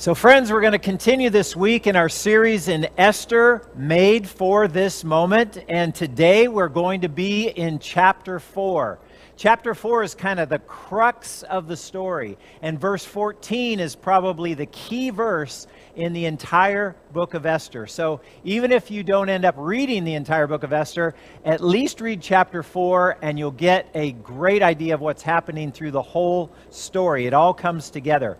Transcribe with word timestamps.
So, 0.00 0.14
friends, 0.14 0.50
we're 0.50 0.62
going 0.62 0.72
to 0.72 0.78
continue 0.78 1.28
this 1.28 1.54
week 1.54 1.86
in 1.86 1.94
our 1.94 2.08
series 2.08 2.68
in 2.68 2.88
Esther, 2.96 3.68
Made 3.76 4.26
for 4.26 4.66
This 4.66 5.04
Moment. 5.04 5.62
And 5.68 5.94
today 5.94 6.48
we're 6.48 6.70
going 6.70 7.02
to 7.02 7.10
be 7.10 7.48
in 7.48 7.78
chapter 7.78 8.40
4. 8.40 8.98
Chapter 9.36 9.74
4 9.74 10.02
is 10.02 10.14
kind 10.14 10.40
of 10.40 10.48
the 10.48 10.58
crux 10.60 11.42
of 11.42 11.68
the 11.68 11.76
story. 11.76 12.38
And 12.62 12.80
verse 12.80 13.04
14 13.04 13.78
is 13.78 13.94
probably 13.94 14.54
the 14.54 14.64
key 14.64 15.10
verse 15.10 15.66
in 15.96 16.14
the 16.14 16.24
entire 16.24 16.96
book 17.12 17.34
of 17.34 17.44
Esther. 17.44 17.86
So, 17.86 18.22
even 18.42 18.72
if 18.72 18.90
you 18.90 19.02
don't 19.02 19.28
end 19.28 19.44
up 19.44 19.54
reading 19.58 20.04
the 20.04 20.14
entire 20.14 20.46
book 20.46 20.62
of 20.62 20.72
Esther, 20.72 21.14
at 21.44 21.60
least 21.60 22.00
read 22.00 22.22
chapter 22.22 22.62
4 22.62 23.18
and 23.20 23.38
you'll 23.38 23.50
get 23.50 23.90
a 23.92 24.12
great 24.12 24.62
idea 24.62 24.94
of 24.94 25.02
what's 25.02 25.22
happening 25.22 25.70
through 25.70 25.90
the 25.90 26.00
whole 26.00 26.50
story. 26.70 27.26
It 27.26 27.34
all 27.34 27.52
comes 27.52 27.90
together. 27.90 28.38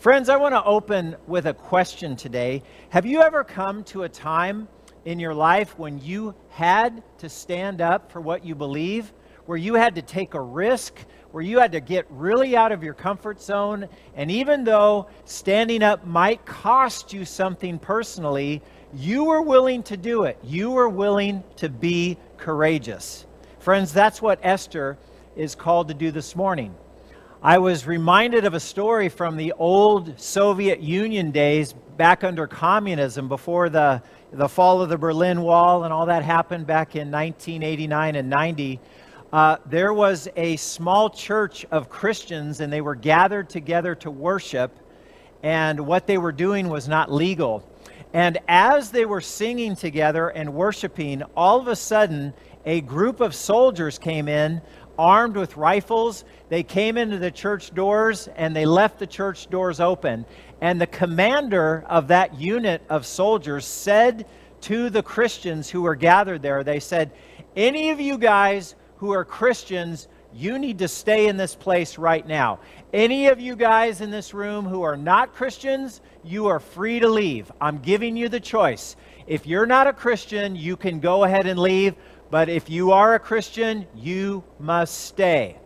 Friends, 0.00 0.30
I 0.30 0.38
want 0.38 0.54
to 0.54 0.64
open 0.64 1.14
with 1.26 1.44
a 1.44 1.52
question 1.52 2.16
today. 2.16 2.62
Have 2.88 3.04
you 3.04 3.20
ever 3.20 3.44
come 3.44 3.84
to 3.84 4.04
a 4.04 4.08
time 4.08 4.66
in 5.04 5.20
your 5.20 5.34
life 5.34 5.78
when 5.78 6.00
you 6.00 6.34
had 6.48 7.02
to 7.18 7.28
stand 7.28 7.82
up 7.82 8.10
for 8.10 8.22
what 8.22 8.42
you 8.42 8.54
believe, 8.54 9.12
where 9.44 9.58
you 9.58 9.74
had 9.74 9.96
to 9.96 10.00
take 10.00 10.32
a 10.32 10.40
risk, 10.40 11.04
where 11.32 11.42
you 11.42 11.58
had 11.58 11.72
to 11.72 11.80
get 11.80 12.06
really 12.08 12.56
out 12.56 12.72
of 12.72 12.82
your 12.82 12.94
comfort 12.94 13.42
zone, 13.42 13.90
and 14.14 14.30
even 14.30 14.64
though 14.64 15.06
standing 15.26 15.82
up 15.82 16.06
might 16.06 16.46
cost 16.46 17.12
you 17.12 17.26
something 17.26 17.78
personally, 17.78 18.62
you 18.94 19.24
were 19.24 19.42
willing 19.42 19.82
to 19.82 19.98
do 19.98 20.24
it. 20.24 20.38
You 20.42 20.70
were 20.70 20.88
willing 20.88 21.44
to 21.56 21.68
be 21.68 22.16
courageous. 22.38 23.26
Friends, 23.58 23.92
that's 23.92 24.22
what 24.22 24.38
Esther 24.42 24.96
is 25.36 25.54
called 25.54 25.88
to 25.88 25.94
do 25.94 26.10
this 26.10 26.34
morning. 26.34 26.74
I 27.42 27.56
was 27.56 27.86
reminded 27.86 28.44
of 28.44 28.52
a 28.52 28.60
story 28.60 29.08
from 29.08 29.38
the 29.38 29.52
old 29.52 30.20
Soviet 30.20 30.80
Union 30.80 31.30
days 31.30 31.72
back 31.96 32.22
under 32.22 32.46
communism 32.46 33.28
before 33.28 33.70
the, 33.70 34.02
the 34.30 34.46
fall 34.46 34.82
of 34.82 34.90
the 34.90 34.98
Berlin 34.98 35.40
Wall 35.40 35.84
and 35.84 35.92
all 35.92 36.04
that 36.04 36.22
happened 36.22 36.66
back 36.66 36.96
in 36.96 37.10
1989 37.10 38.16
and 38.16 38.28
90. 38.28 38.78
Uh, 39.32 39.56
there 39.64 39.94
was 39.94 40.28
a 40.36 40.56
small 40.56 41.08
church 41.08 41.64
of 41.70 41.88
Christians, 41.88 42.60
and 42.60 42.70
they 42.70 42.82
were 42.82 42.94
gathered 42.94 43.48
together 43.48 43.94
to 43.94 44.10
worship, 44.10 44.78
and 45.42 45.80
what 45.80 46.06
they 46.06 46.18
were 46.18 46.32
doing 46.32 46.68
was 46.68 46.88
not 46.88 47.10
legal. 47.10 47.66
And 48.12 48.36
as 48.48 48.90
they 48.90 49.06
were 49.06 49.22
singing 49.22 49.76
together 49.76 50.28
and 50.28 50.52
worshiping, 50.52 51.22
all 51.34 51.58
of 51.58 51.68
a 51.68 51.76
sudden, 51.76 52.34
a 52.66 52.82
group 52.82 53.20
of 53.20 53.34
soldiers 53.34 53.98
came 53.98 54.28
in 54.28 54.60
armed 55.00 55.34
with 55.34 55.56
rifles. 55.56 56.24
They 56.50 56.62
came 56.62 56.98
into 56.98 57.16
the 57.16 57.30
church 57.30 57.74
doors 57.74 58.28
and 58.36 58.54
they 58.54 58.66
left 58.66 58.98
the 58.98 59.06
church 59.06 59.48
doors 59.48 59.80
open. 59.80 60.26
And 60.60 60.78
the 60.78 60.86
commander 60.86 61.84
of 61.88 62.08
that 62.08 62.38
unit 62.38 62.82
of 62.90 63.06
soldiers 63.06 63.64
said 63.64 64.26
to 64.62 64.90
the 64.90 65.02
Christians 65.02 65.70
who 65.70 65.82
were 65.82 65.94
gathered 65.94 66.42
there, 66.42 66.62
they 66.62 66.80
said, 66.80 67.12
Any 67.56 67.90
of 67.90 68.00
you 68.00 68.18
guys 68.18 68.74
who 68.98 69.12
are 69.12 69.24
Christians, 69.24 70.06
you 70.34 70.58
need 70.58 70.78
to 70.80 70.88
stay 70.88 71.28
in 71.28 71.38
this 71.38 71.54
place 71.54 71.96
right 71.96 72.26
now. 72.26 72.60
Any 72.92 73.28
of 73.28 73.40
you 73.40 73.56
guys 73.56 74.02
in 74.02 74.10
this 74.10 74.34
room 74.34 74.66
who 74.66 74.82
are 74.82 74.98
not 74.98 75.34
Christians, 75.34 76.02
you 76.22 76.48
are 76.48 76.60
free 76.60 77.00
to 77.00 77.08
leave. 77.08 77.50
I'm 77.58 77.78
giving 77.78 78.18
you 78.18 78.28
the 78.28 78.38
choice. 78.38 78.96
If 79.26 79.46
you're 79.46 79.66
not 79.66 79.86
a 79.86 79.94
Christian, 79.94 80.56
you 80.56 80.76
can 80.76 81.00
go 81.00 81.24
ahead 81.24 81.46
and 81.46 81.58
leave. 81.58 81.94
But 82.30 82.48
if 82.48 82.70
you 82.70 82.92
are 82.92 83.14
a 83.14 83.18
Christian, 83.18 83.86
you 83.96 84.44
must 84.60 85.06
stay. 85.06 85.58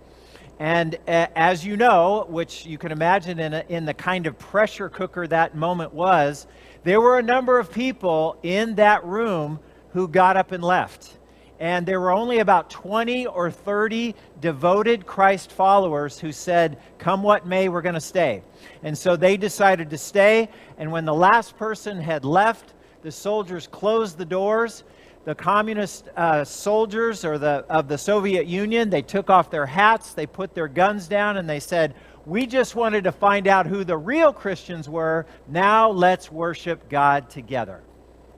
And 0.58 0.96
as 1.06 1.64
you 1.64 1.76
know, 1.76 2.26
which 2.28 2.64
you 2.64 2.78
can 2.78 2.90
imagine 2.90 3.38
in, 3.38 3.52
a, 3.52 3.64
in 3.68 3.84
the 3.84 3.92
kind 3.92 4.26
of 4.26 4.38
pressure 4.38 4.88
cooker 4.88 5.26
that 5.26 5.54
moment 5.54 5.92
was, 5.92 6.46
there 6.84 7.00
were 7.00 7.18
a 7.18 7.22
number 7.22 7.58
of 7.58 7.70
people 7.70 8.38
in 8.42 8.76
that 8.76 9.04
room 9.04 9.58
who 9.92 10.08
got 10.08 10.36
up 10.36 10.52
and 10.52 10.64
left. 10.64 11.18
And 11.60 11.84
there 11.86 12.00
were 12.00 12.10
only 12.10 12.38
about 12.38 12.70
20 12.70 13.26
or 13.26 13.50
30 13.50 14.14
devoted 14.40 15.06
Christ 15.06 15.52
followers 15.52 16.18
who 16.18 16.32
said, 16.32 16.78
Come 16.98 17.22
what 17.22 17.46
may, 17.46 17.68
we're 17.68 17.82
going 17.82 17.94
to 17.94 18.00
stay. 18.00 18.42
And 18.82 18.96
so 18.96 19.16
they 19.16 19.36
decided 19.36 19.90
to 19.90 19.98
stay. 19.98 20.48
And 20.78 20.90
when 20.90 21.04
the 21.04 21.14
last 21.14 21.56
person 21.56 22.00
had 22.00 22.24
left, 22.24 22.74
the 23.02 23.12
soldiers 23.12 23.66
closed 23.66 24.18
the 24.18 24.24
doors 24.24 24.82
the 25.24 25.34
communist 25.34 26.08
uh, 26.16 26.44
soldiers 26.44 27.24
or 27.24 27.38
the, 27.38 27.64
of 27.70 27.88
the 27.88 27.96
Soviet 27.96 28.46
Union, 28.46 28.90
they 28.90 29.02
took 29.02 29.30
off 29.30 29.50
their 29.50 29.66
hats, 29.66 30.12
they 30.12 30.26
put 30.26 30.54
their 30.54 30.68
guns 30.68 31.08
down, 31.08 31.38
and 31.38 31.48
they 31.48 31.60
said, 31.60 31.94
We 32.26 32.46
just 32.46 32.74
wanted 32.74 33.04
to 33.04 33.12
find 33.12 33.48
out 33.48 33.66
who 33.66 33.84
the 33.84 33.96
real 33.96 34.32
Christians 34.32 34.88
were. 34.88 35.26
Now 35.48 35.90
let's 35.90 36.30
worship 36.30 36.88
God 36.90 37.30
together. 37.30 37.82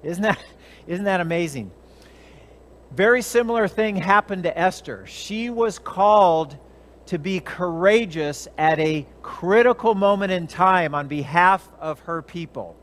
Isn't 0.05 0.23
that, 0.23 0.39
isn't 0.87 1.05
that 1.05 1.21
amazing? 1.21 1.73
Very 2.93 3.21
similar 3.21 3.67
thing 3.67 3.97
happened 3.97 4.45
to 4.45 4.57
Esther. 4.57 5.07
She 5.07 5.51
was 5.51 5.79
called 5.79 6.57
to 7.07 7.19
be 7.19 7.41
courageous 7.41 8.47
at 8.59 8.79
a 8.79 9.07
critical 9.23 9.95
moment 9.95 10.33
in 10.33 10.47
time 10.47 10.95
on 10.95 11.09
behalf 11.09 11.69
of 11.81 11.99
her 12.01 12.23
people. 12.23 12.77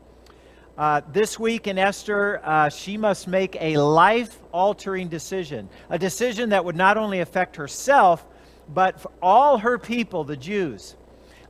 Uh, 0.76 1.00
this 1.12 1.38
week 1.38 1.68
in 1.68 1.78
Esther, 1.78 2.40
uh, 2.42 2.68
she 2.68 2.96
must 2.96 3.28
make 3.28 3.56
a 3.60 3.76
life 3.76 4.40
altering 4.50 5.06
decision, 5.06 5.68
a 5.88 5.96
decision 5.96 6.48
that 6.48 6.64
would 6.64 6.74
not 6.74 6.96
only 6.96 7.20
affect 7.20 7.54
herself, 7.54 8.26
but 8.68 9.00
for 9.00 9.12
all 9.22 9.58
her 9.58 9.78
people, 9.78 10.24
the 10.24 10.36
Jews. 10.36 10.96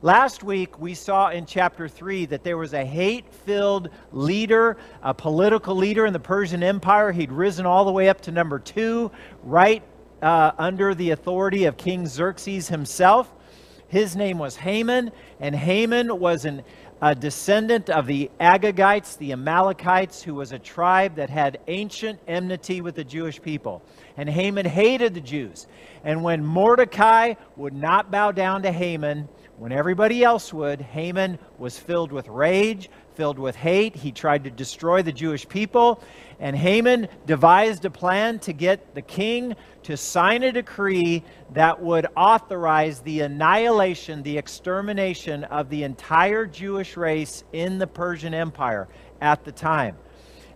Last 0.03 0.43
week, 0.43 0.77
we 0.77 0.93
saw 0.93 1.29
in 1.29 1.47
chapter 1.47 1.87
3 1.87 2.27
that 2.27 2.43
there 2.43 2.55
was 2.55 2.75
a 2.75 2.85
hate 2.85 3.33
filled 3.33 3.89
leader, 4.11 4.77
a 5.01 5.15
political 5.15 5.75
leader 5.75 6.05
in 6.05 6.13
the 6.13 6.19
Persian 6.19 6.61
Empire. 6.61 7.11
He'd 7.11 7.31
risen 7.31 7.65
all 7.65 7.83
the 7.83 7.91
way 7.91 8.09
up 8.09 8.21
to 8.21 8.31
number 8.31 8.59
two, 8.59 9.09
right 9.41 9.81
uh, 10.21 10.51
under 10.59 10.93
the 10.93 11.09
authority 11.09 11.65
of 11.65 11.77
King 11.77 12.05
Xerxes 12.05 12.67
himself. 12.67 13.31
His 13.87 14.15
name 14.15 14.37
was 14.37 14.55
Haman, 14.57 15.11
and 15.39 15.55
Haman 15.55 16.19
was 16.19 16.45
an 16.45 16.63
a 17.05 17.13
descendant 17.13 17.91
of 17.91 18.07
the 18.07 18.31
Agagites, 18.41 19.15
the 19.19 19.31
Amalekites, 19.31 20.23
who 20.23 20.33
was 20.33 20.51
a 20.51 20.57
tribe 20.57 21.17
that 21.17 21.29
had 21.29 21.59
ancient 21.67 22.19
enmity 22.27 22.81
with 22.81 22.95
the 22.95 23.03
Jewish 23.03 23.39
people. 23.39 23.83
And 24.17 24.27
Haman 24.27 24.65
hated 24.65 25.13
the 25.13 25.21
Jews. 25.21 25.67
And 26.03 26.23
when 26.23 26.43
Mordecai 26.43 27.35
would 27.57 27.75
not 27.75 28.09
bow 28.09 28.31
down 28.31 28.63
to 28.63 28.71
Haman, 28.71 29.29
when 29.59 29.71
everybody 29.71 30.23
else 30.23 30.51
would, 30.51 30.81
Haman 30.81 31.37
was 31.59 31.77
filled 31.77 32.11
with 32.11 32.27
rage, 32.27 32.89
filled 33.15 33.39
with 33.39 33.55
hate. 33.55 33.95
He 33.95 34.11
tried 34.11 34.43
to 34.43 34.49
destroy 34.49 35.01
the 35.01 35.11
Jewish 35.11 35.47
people. 35.47 36.01
And 36.39 36.55
Haman 36.55 37.07
devised 37.25 37.85
a 37.85 37.89
plan 37.89 38.39
to 38.39 38.53
get 38.53 38.93
the 38.93 39.01
king 39.01 39.55
to 39.83 39.95
sign 39.95 40.43
a 40.43 40.51
decree 40.51 41.23
that 41.53 41.81
would 41.81 42.07
authorize 42.17 42.99
the 43.01 43.21
annihilation, 43.21 44.23
the 44.23 44.37
extermination 44.37 45.43
of 45.45 45.69
the 45.69 45.83
entire 45.83 46.45
Jewish 46.45 46.97
race 46.97 47.43
in 47.53 47.77
the 47.77 47.87
Persian 47.87 48.33
Empire 48.33 48.87
at 49.21 49.45
the 49.45 49.51
time. 49.51 49.95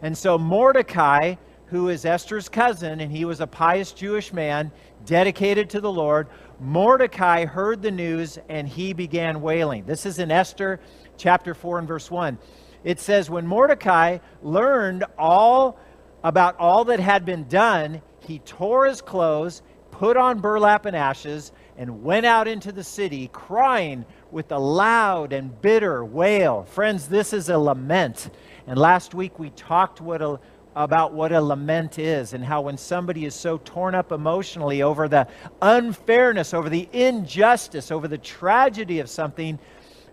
And 0.01 0.17
so 0.17 0.37
Mordecai, 0.37 1.35
who 1.67 1.89
is 1.89 2.05
Esther's 2.05 2.49
cousin, 2.49 2.99
and 2.99 3.11
he 3.11 3.25
was 3.25 3.39
a 3.39 3.47
pious 3.47 3.91
Jewish 3.91 4.33
man 4.33 4.71
dedicated 5.05 5.69
to 5.71 5.81
the 5.81 5.91
Lord, 5.91 6.27
Mordecai 6.59 7.45
heard 7.45 7.81
the 7.81 7.91
news 7.91 8.37
and 8.49 8.67
he 8.67 8.93
began 8.93 9.41
wailing. 9.41 9.85
This 9.85 10.05
is 10.05 10.19
in 10.19 10.31
Esther 10.31 10.79
chapter 11.19 11.53
4 11.53 11.79
and 11.79 11.87
verse 11.87 12.09
1 12.09 12.39
it 12.83 12.99
says, 12.99 13.29
When 13.29 13.45
Mordecai 13.45 14.19
learned 14.41 15.03
all 15.17 15.77
about 16.23 16.57
all 16.59 16.85
that 16.85 16.99
had 16.99 17.25
been 17.25 17.47
done, 17.47 18.01
he 18.19 18.39
tore 18.39 18.85
his 18.85 19.01
clothes, 19.01 19.61
put 19.91 20.17
on 20.17 20.39
burlap 20.39 20.85
and 20.85 20.95
ashes, 20.95 21.51
and 21.77 22.03
went 22.03 22.25
out 22.25 22.47
into 22.47 22.71
the 22.71 22.83
city, 22.83 23.29
crying 23.31 24.05
with 24.31 24.51
a 24.51 24.57
loud 24.57 25.33
and 25.33 25.61
bitter 25.61 26.03
wail. 26.03 26.63
Friends, 26.63 27.07
this 27.07 27.33
is 27.33 27.49
a 27.49 27.57
lament. 27.57 28.29
And 28.67 28.77
last 28.77 29.13
week 29.13 29.39
we 29.39 29.49
talked 29.51 30.01
what 30.01 30.21
a, 30.21 30.39
about 30.75 31.13
what 31.13 31.31
a 31.31 31.41
lament 31.41 31.97
is 31.97 32.33
and 32.33 32.43
how 32.43 32.61
when 32.61 32.77
somebody 32.77 33.25
is 33.25 33.33
so 33.33 33.57
torn 33.57 33.95
up 33.95 34.11
emotionally 34.11 34.81
over 34.81 35.07
the 35.07 35.27
unfairness, 35.61 36.53
over 36.53 36.69
the 36.69 36.87
injustice, 36.91 37.91
over 37.91 38.07
the 38.07 38.17
tragedy 38.17 38.99
of 38.99 39.09
something, 39.09 39.57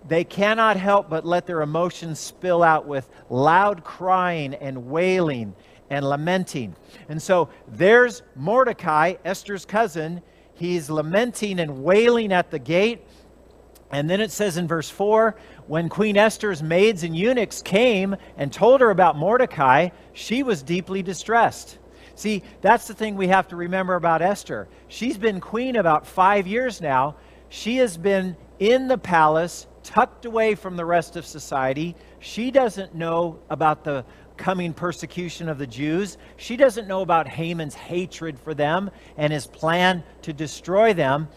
they 0.09 0.25
cannot 0.25 0.77
help 0.77 1.09
but 1.09 1.25
let 1.25 1.47
their 1.47 1.63
emotions 1.63 2.19
spill 2.19 2.63
out 2.63 2.87
with 2.87 3.09
loud 3.31 3.85
crying 3.85 4.55
and 4.55 4.87
wailing 4.87 5.55
and 5.91 6.09
lamenting. 6.09 6.75
And 7.09 7.21
so 7.21 7.49
there's 7.69 8.23
Mordecai, 8.35 9.15
Esther's 9.25 9.65
cousin. 9.65 10.23
He's 10.55 10.91
lamenting 10.91 11.61
and 11.61 11.83
wailing 11.83 12.33
at 12.33 12.51
the 12.51 12.59
gate. 12.59 13.05
And 13.91 14.11
then 14.11 14.21
it 14.21 14.33
says 14.33 14.57
in 14.57 14.67
verse 14.67 14.91
4 14.91 15.37
when 15.67 15.89
Queen 15.89 16.17
Esther's 16.17 16.63
maids 16.63 17.03
and 17.03 17.17
eunuchs 17.17 17.63
came 17.63 18.17
and 18.37 18.53
told 18.53 18.81
her 18.81 18.91
about 18.91 19.17
Mordecai, 19.17 19.91
she 20.13 20.43
was 20.43 20.63
deeply 20.63 21.03
distressed. 21.03 21.79
See, 22.15 22.43
that's 22.63 22.87
the 22.87 22.95
thing 22.95 23.17
we 23.17 23.29
have 23.29 23.49
to 23.49 23.57
remember 23.57 23.95
about 23.95 24.23
Esther. 24.23 24.69
She's 24.89 25.19
been 25.19 25.41
queen 25.41 25.77
about 25.77 26.07
five 26.07 26.47
years 26.47 26.81
now. 26.81 27.17
She 27.49 27.77
has 27.77 27.97
been 27.97 28.37
in 28.59 28.89
the 28.89 28.99
palace 28.99 29.67
tucked 29.87 30.25
away 30.25 30.57
from 30.57 30.77
the 30.77 30.85
rest 30.85 31.17
of 31.17 31.25
society. 31.25 31.95
She 32.19 32.51
doesn't 32.51 32.95
know 32.95 33.39
about 33.49 33.85
the 33.85 34.05
coming 34.37 34.75
persecution 34.75 35.49
of 35.49 35.59
the 35.59 35.67
Jews. 35.67 36.19
She 36.37 36.57
doesn't 36.57 36.89
know 36.89 37.01
about 37.01 37.29
Haman's 37.29 37.75
hatred 37.75 38.39
for 38.39 38.53
them 38.53 38.91
and 39.17 39.33
his 39.33 39.47
plan 39.47 40.03
to 40.23 40.33
destroy 40.33 40.93
them. 40.93 41.29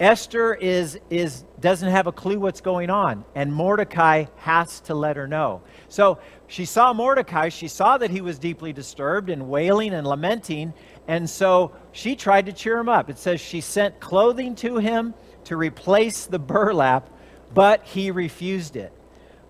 Esther 0.00 0.54
is, 0.54 0.96
is, 1.10 1.44
doesn't 1.58 1.90
have 1.90 2.06
a 2.06 2.12
clue 2.12 2.38
what's 2.38 2.60
going 2.60 2.88
on, 2.88 3.24
and 3.34 3.52
Mordecai 3.52 4.26
has 4.36 4.78
to 4.82 4.94
let 4.94 5.16
her 5.16 5.26
know. 5.26 5.60
So 5.88 6.20
she 6.46 6.64
saw 6.64 6.92
Mordecai. 6.92 7.48
She 7.48 7.66
saw 7.66 7.98
that 7.98 8.12
he 8.12 8.20
was 8.20 8.38
deeply 8.38 8.72
disturbed 8.72 9.28
and 9.28 9.48
wailing 9.48 9.94
and 9.94 10.06
lamenting, 10.06 10.72
and 11.08 11.28
so 11.28 11.72
she 11.90 12.14
tried 12.14 12.46
to 12.46 12.52
cheer 12.52 12.78
him 12.78 12.88
up. 12.88 13.10
It 13.10 13.18
says 13.18 13.40
she 13.40 13.60
sent 13.60 13.98
clothing 13.98 14.54
to 14.56 14.76
him 14.76 15.14
to 15.44 15.56
replace 15.56 16.26
the 16.26 16.38
burlap, 16.38 17.10
but 17.54 17.84
he 17.84 18.10
refused 18.10 18.76
it. 18.76 18.92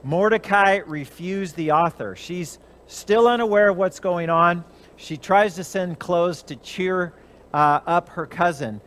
Mordecai 0.03 0.77
refused 0.87 1.57
the 1.57 1.73
author. 1.73 2.15
She's 2.15 2.59
still 2.87 3.29
unaware 3.29 3.69
of 3.69 3.77
what's 3.77 4.01
going 4.01 4.31
on. 4.31 4.65
She 4.97 5.17
tries 5.17 5.55
to 5.57 5.65
send 5.65 5.99
clothes 5.99 6.43
to 6.45 6.57
cheer 6.57 7.13
uh, 7.53 7.81
up 7.87 8.09
her 8.11 8.27
cousin. 8.27 8.81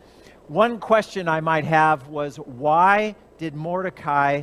One 0.48 0.78
question 0.78 1.28
I 1.28 1.40
might 1.40 1.64
have 1.64 2.08
was 2.08 2.36
why 2.36 3.14
did 3.38 3.54
Mordecai 3.54 4.42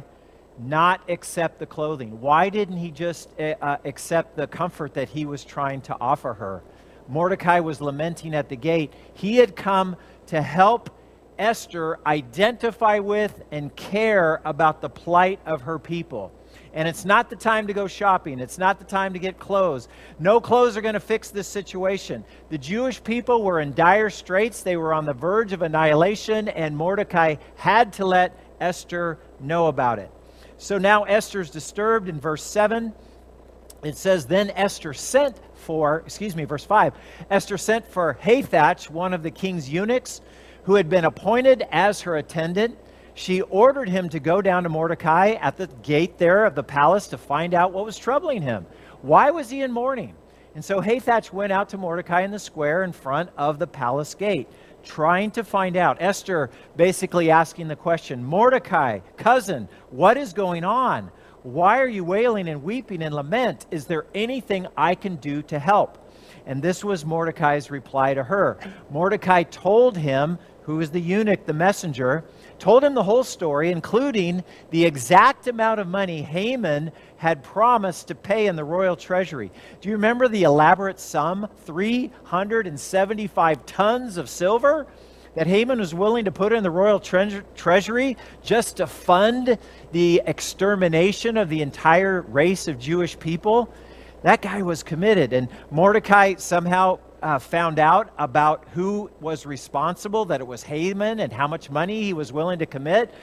not 0.57 1.01
accept 1.09 1.59
the 1.59 1.65
clothing? 1.65 2.19
Why 2.21 2.49
didn't 2.49 2.77
he 2.77 2.91
just 2.91 3.29
uh, 3.39 3.55
uh, 3.61 3.77
accept 3.85 4.35
the 4.35 4.47
comfort 4.47 4.93
that 4.95 5.09
he 5.09 5.25
was 5.25 5.43
trying 5.43 5.81
to 5.81 5.97
offer 5.99 6.33
her? 6.33 6.63
Mordecai 7.07 7.59
was 7.59 7.81
lamenting 7.81 8.35
at 8.35 8.49
the 8.49 8.55
gate. 8.55 8.93
He 9.13 9.37
had 9.37 9.55
come 9.55 9.95
to 10.27 10.41
help 10.41 10.89
Esther 11.39 11.99
identify 12.05 12.99
with 12.99 13.41
and 13.51 13.75
care 13.75 14.41
about 14.45 14.81
the 14.81 14.89
plight 14.89 15.39
of 15.45 15.61
her 15.61 15.79
people. 15.79 16.31
And 16.73 16.87
it's 16.87 17.05
not 17.05 17.29
the 17.29 17.35
time 17.35 17.65
to 17.67 17.73
go 17.73 17.87
shopping. 17.87 18.39
It's 18.39 18.59
not 18.59 18.77
the 18.77 18.85
time 18.85 19.13
to 19.13 19.19
get 19.19 19.39
clothes. 19.39 19.87
No 20.19 20.39
clothes 20.39 20.77
are 20.77 20.81
going 20.81 20.93
to 20.93 20.99
fix 20.99 21.29
this 21.31 21.47
situation. 21.47 22.23
The 22.49 22.57
Jewish 22.57 23.03
people 23.03 23.41
were 23.41 23.59
in 23.59 23.73
dire 23.73 24.11
straits. 24.11 24.61
They 24.61 24.77
were 24.77 24.93
on 24.93 25.05
the 25.05 25.13
verge 25.13 25.51
of 25.51 25.63
annihilation, 25.63 26.47
and 26.49 26.77
Mordecai 26.77 27.37
had 27.55 27.93
to 27.93 28.05
let 28.05 28.37
Esther 28.59 29.17
know 29.39 29.67
about 29.67 29.97
it. 29.97 30.11
So 30.57 30.77
now 30.77 31.03
Esther's 31.05 31.49
disturbed 31.49 32.09
in 32.09 32.19
verse 32.19 32.43
7. 32.43 32.93
It 33.83 33.97
says, 33.97 34.25
Then 34.25 34.51
Esther 34.51 34.93
sent 34.93 35.39
for, 35.55 36.03
excuse 36.05 36.35
me, 36.35 36.43
verse 36.43 36.65
5. 36.65 36.93
Esther 37.31 37.57
sent 37.57 37.87
for 37.87 38.17
Hathach, 38.21 38.89
one 38.89 39.13
of 39.13 39.23
the 39.23 39.31
king's 39.31 39.69
eunuchs, 39.69 40.21
who 40.63 40.75
had 40.75 40.89
been 40.89 41.05
appointed 41.05 41.65
as 41.71 42.01
her 42.01 42.17
attendant 42.17 42.77
she 43.19 43.41
ordered 43.41 43.89
him 43.89 44.07
to 44.09 44.19
go 44.21 44.41
down 44.41 44.63
to 44.63 44.69
Mordecai 44.69 45.31
at 45.41 45.57
the 45.57 45.67
gate 45.83 46.17
there 46.17 46.45
of 46.45 46.55
the 46.55 46.63
palace 46.63 47.07
to 47.07 47.17
find 47.17 47.53
out 47.53 47.73
what 47.73 47.83
was 47.83 47.97
troubling 47.97 48.41
him. 48.41 48.65
Why 49.01 49.29
was 49.29 49.49
he 49.49 49.61
in 49.61 49.73
mourning? 49.73 50.15
And 50.55 50.63
so 50.63 50.79
Hathach 50.79 51.33
went 51.33 51.51
out 51.51 51.67
to 51.69 51.77
Mordecai 51.77 52.21
in 52.21 52.31
the 52.31 52.39
square 52.39 52.83
in 52.83 52.93
front 52.93 53.29
of 53.37 53.59
the 53.59 53.67
palace 53.67 54.15
gate, 54.15 54.47
trying 54.85 55.31
to 55.31 55.43
find 55.43 55.75
out. 55.75 55.97
Esther 55.99 56.49
basically 56.77 57.29
asking 57.29 57.67
the 57.67 57.75
question 57.75 58.23
Mordecai, 58.23 58.99
cousin, 59.17 59.67
what 59.89 60.15
is 60.15 60.31
going 60.31 60.63
on? 60.63 61.11
Why 61.43 61.81
are 61.81 61.87
you 61.89 62.05
wailing 62.05 62.47
and 62.47 62.63
weeping 62.63 63.01
and 63.01 63.13
lament? 63.13 63.65
Is 63.69 63.85
there 63.85 64.05
anything 64.15 64.65
I 64.77 64.95
can 64.95 65.17
do 65.17 65.41
to 65.41 65.59
help? 65.59 66.09
And 66.45 66.61
this 66.61 66.85
was 66.85 67.05
Mordecai's 67.05 67.69
reply 67.69 68.13
to 68.13 68.23
her. 68.23 68.57
Mordecai 68.89 69.43
told 69.43 69.97
him, 69.97 70.39
who 70.69 70.81
is 70.81 70.91
the 70.91 71.01
eunuch, 71.01 71.47
the 71.47 71.53
messenger, 71.53 72.23
told 72.59 72.83
him 72.83 72.93
the 72.93 73.01
whole 73.01 73.23
story, 73.23 73.71
including 73.71 74.43
the 74.69 74.85
exact 74.85 75.47
amount 75.47 75.79
of 75.79 75.87
money 75.87 76.21
Haman 76.21 76.91
had 77.17 77.41
promised 77.41 78.09
to 78.09 78.13
pay 78.13 78.45
in 78.45 78.55
the 78.55 78.63
royal 78.63 78.95
treasury. 78.95 79.51
Do 79.81 79.89
you 79.89 79.95
remember 79.95 80.27
the 80.27 80.43
elaborate 80.43 80.99
sum? 80.99 81.47
375 81.65 83.65
tons 83.65 84.17
of 84.17 84.29
silver 84.29 84.85
that 85.33 85.47
Haman 85.47 85.79
was 85.79 85.95
willing 85.95 86.25
to 86.25 86.31
put 86.31 86.53
in 86.53 86.61
the 86.61 86.69
royal 86.69 86.99
tre- 86.99 87.41
treasury 87.55 88.15
just 88.43 88.77
to 88.77 88.85
fund 88.85 89.57
the 89.91 90.21
extermination 90.27 91.37
of 91.37 91.49
the 91.49 91.63
entire 91.63 92.21
race 92.21 92.67
of 92.67 92.77
Jewish 92.77 93.17
people. 93.17 93.73
That 94.21 94.43
guy 94.43 94.61
was 94.61 94.83
committed, 94.83 95.33
and 95.33 95.47
Mordecai 95.71 96.35
somehow 96.35 96.99
uh, 97.21 97.39
found 97.39 97.79
out 97.79 98.13
about 98.17 98.65
who 98.73 99.09
was 99.19 99.45
responsible, 99.45 100.25
that 100.25 100.41
it 100.41 100.47
was 100.47 100.63
Haman, 100.63 101.19
and 101.19 101.31
how 101.31 101.47
much 101.47 101.69
money 101.69 102.03
he 102.03 102.13
was 102.13 102.31
willing 102.31 102.59
to 102.59 102.65
commit. 102.65 103.13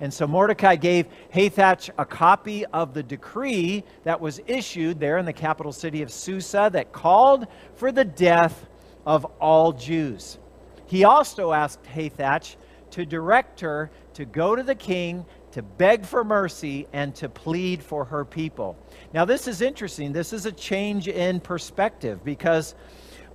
And 0.00 0.12
so 0.12 0.26
Mordecai 0.26 0.76
gave 0.76 1.06
Hathach 1.32 1.90
a 1.98 2.04
copy 2.04 2.66
of 2.66 2.92
the 2.92 3.02
decree 3.02 3.84
that 4.04 4.20
was 4.20 4.40
issued 4.46 5.00
there 5.00 5.18
in 5.18 5.24
the 5.24 5.32
capital 5.32 5.72
city 5.72 6.02
of 6.02 6.12
Susa 6.12 6.68
that 6.72 6.92
called 6.92 7.46
for 7.74 7.92
the 7.92 8.04
death 8.04 8.66
of 9.06 9.24
all 9.40 9.72
Jews. 9.72 10.38
He 10.86 11.04
also 11.04 11.52
asked 11.52 11.82
Hathach 11.84 12.56
to 12.90 13.06
direct 13.06 13.60
her 13.60 13.90
to 14.14 14.24
go 14.24 14.54
to 14.54 14.62
the 14.62 14.74
king 14.74 15.24
to 15.56 15.62
beg 15.62 16.04
for 16.04 16.22
mercy 16.22 16.86
and 16.92 17.14
to 17.14 17.30
plead 17.30 17.82
for 17.82 18.04
her 18.04 18.26
people. 18.26 18.76
Now, 19.14 19.24
this 19.24 19.48
is 19.48 19.62
interesting. 19.62 20.12
This 20.12 20.34
is 20.34 20.44
a 20.44 20.52
change 20.52 21.08
in 21.08 21.40
perspective 21.40 22.22
because 22.22 22.74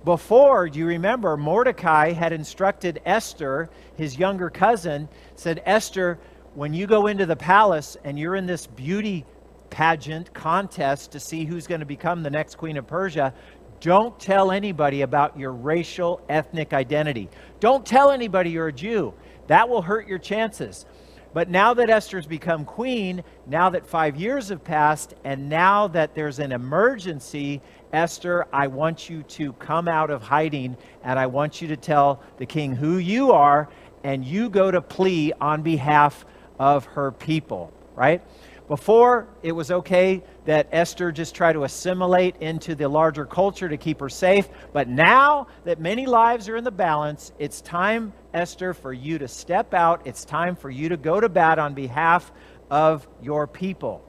before, 0.04 0.68
do 0.68 0.78
you 0.78 0.86
remember, 0.86 1.36
Mordecai 1.36 2.12
had 2.12 2.32
instructed 2.32 3.00
Esther, 3.04 3.70
his 3.96 4.18
younger 4.18 4.50
cousin, 4.50 5.08
said, 5.36 5.62
Esther, 5.64 6.18
when 6.54 6.74
you 6.74 6.86
go 6.86 7.06
into 7.06 7.24
the 7.24 7.36
palace 7.36 7.96
and 8.04 8.18
you're 8.18 8.36
in 8.36 8.46
this 8.46 8.66
beauty 8.66 9.24
pageant 9.70 10.34
contest 10.34 11.12
to 11.12 11.20
see 11.20 11.44
who's 11.44 11.66
going 11.66 11.80
to 11.80 11.86
become 11.86 12.22
the 12.22 12.30
next 12.30 12.56
queen 12.56 12.76
of 12.76 12.86
Persia, 12.86 13.32
don't 13.80 14.18
tell 14.20 14.52
anybody 14.52 15.02
about 15.02 15.38
your 15.38 15.52
racial 15.52 16.20
ethnic 16.28 16.72
identity. 16.72 17.28
Don't 17.58 17.84
tell 17.84 18.10
anybody 18.10 18.50
you're 18.50 18.68
a 18.68 18.72
Jew. 18.72 19.14
That 19.46 19.68
will 19.68 19.82
hurt 19.82 20.06
your 20.06 20.18
chances. 20.18 20.86
But 21.34 21.48
now 21.48 21.74
that 21.74 21.88
Esther's 21.88 22.26
become 22.26 22.64
queen, 22.64 23.24
now 23.46 23.70
that 23.70 23.86
five 23.86 24.16
years 24.16 24.50
have 24.50 24.62
passed, 24.62 25.14
and 25.24 25.48
now 25.48 25.88
that 25.88 26.14
there's 26.14 26.38
an 26.38 26.52
emergency, 26.52 27.62
Esther, 27.92 28.46
I 28.52 28.68
want 28.68 29.10
you 29.10 29.22
to 29.24 29.52
come 29.54 29.86
out 29.86 30.10
of 30.10 30.22
hiding, 30.22 30.76
and 31.02 31.18
I 31.18 31.26
want 31.26 31.60
you 31.60 31.68
to 31.68 31.76
tell 31.76 32.22
the 32.38 32.46
king 32.46 32.74
who 32.74 32.96
you 32.96 33.32
are, 33.32 33.68
and 34.02 34.24
you 34.24 34.48
go 34.48 34.70
to 34.70 34.80
plea 34.80 35.32
on 35.40 35.62
behalf 35.62 36.24
of 36.58 36.86
her 36.86 37.12
people, 37.12 37.72
right? 37.94 38.22
Before, 38.68 39.28
it 39.42 39.52
was 39.52 39.70
okay 39.70 40.22
that 40.46 40.68
Esther 40.72 41.12
just 41.12 41.34
try 41.34 41.52
to 41.52 41.64
assimilate 41.64 42.36
into 42.36 42.74
the 42.74 42.88
larger 42.88 43.26
culture 43.26 43.68
to 43.68 43.76
keep 43.76 44.00
her 44.00 44.08
safe. 44.08 44.48
But 44.72 44.88
now 44.88 45.48
that 45.64 45.78
many 45.78 46.06
lives 46.06 46.48
are 46.48 46.56
in 46.56 46.64
the 46.64 46.70
balance, 46.70 47.32
it's 47.38 47.60
time, 47.60 48.14
Esther, 48.32 48.72
for 48.72 48.92
you 48.92 49.18
to 49.18 49.28
step 49.28 49.74
out. 49.74 50.06
It's 50.06 50.24
time 50.24 50.56
for 50.56 50.70
you 50.70 50.88
to 50.88 50.96
go 50.96 51.20
to 51.20 51.28
bat 51.28 51.58
on 51.58 51.74
behalf 51.74 52.32
of 52.70 53.06
your 53.20 53.46
people. 53.46 54.02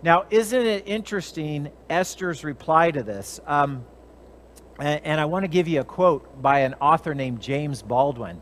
Now, 0.00 0.26
isn't 0.30 0.66
it 0.66 0.84
interesting, 0.86 1.72
Esther's 1.90 2.44
reply 2.44 2.92
to 2.92 3.02
this? 3.02 3.40
Um, 3.46 3.84
and, 4.78 5.00
and, 5.04 5.20
I 5.20 5.24
want 5.24 5.42
to 5.42 5.48
give 5.48 5.66
you 5.66 5.80
a 5.80 5.84
quote 5.84 6.40
by 6.40 6.60
an 6.60 6.74
author 6.74 7.16
named 7.16 7.40
James 7.40 7.82
Baldwin. 7.82 8.40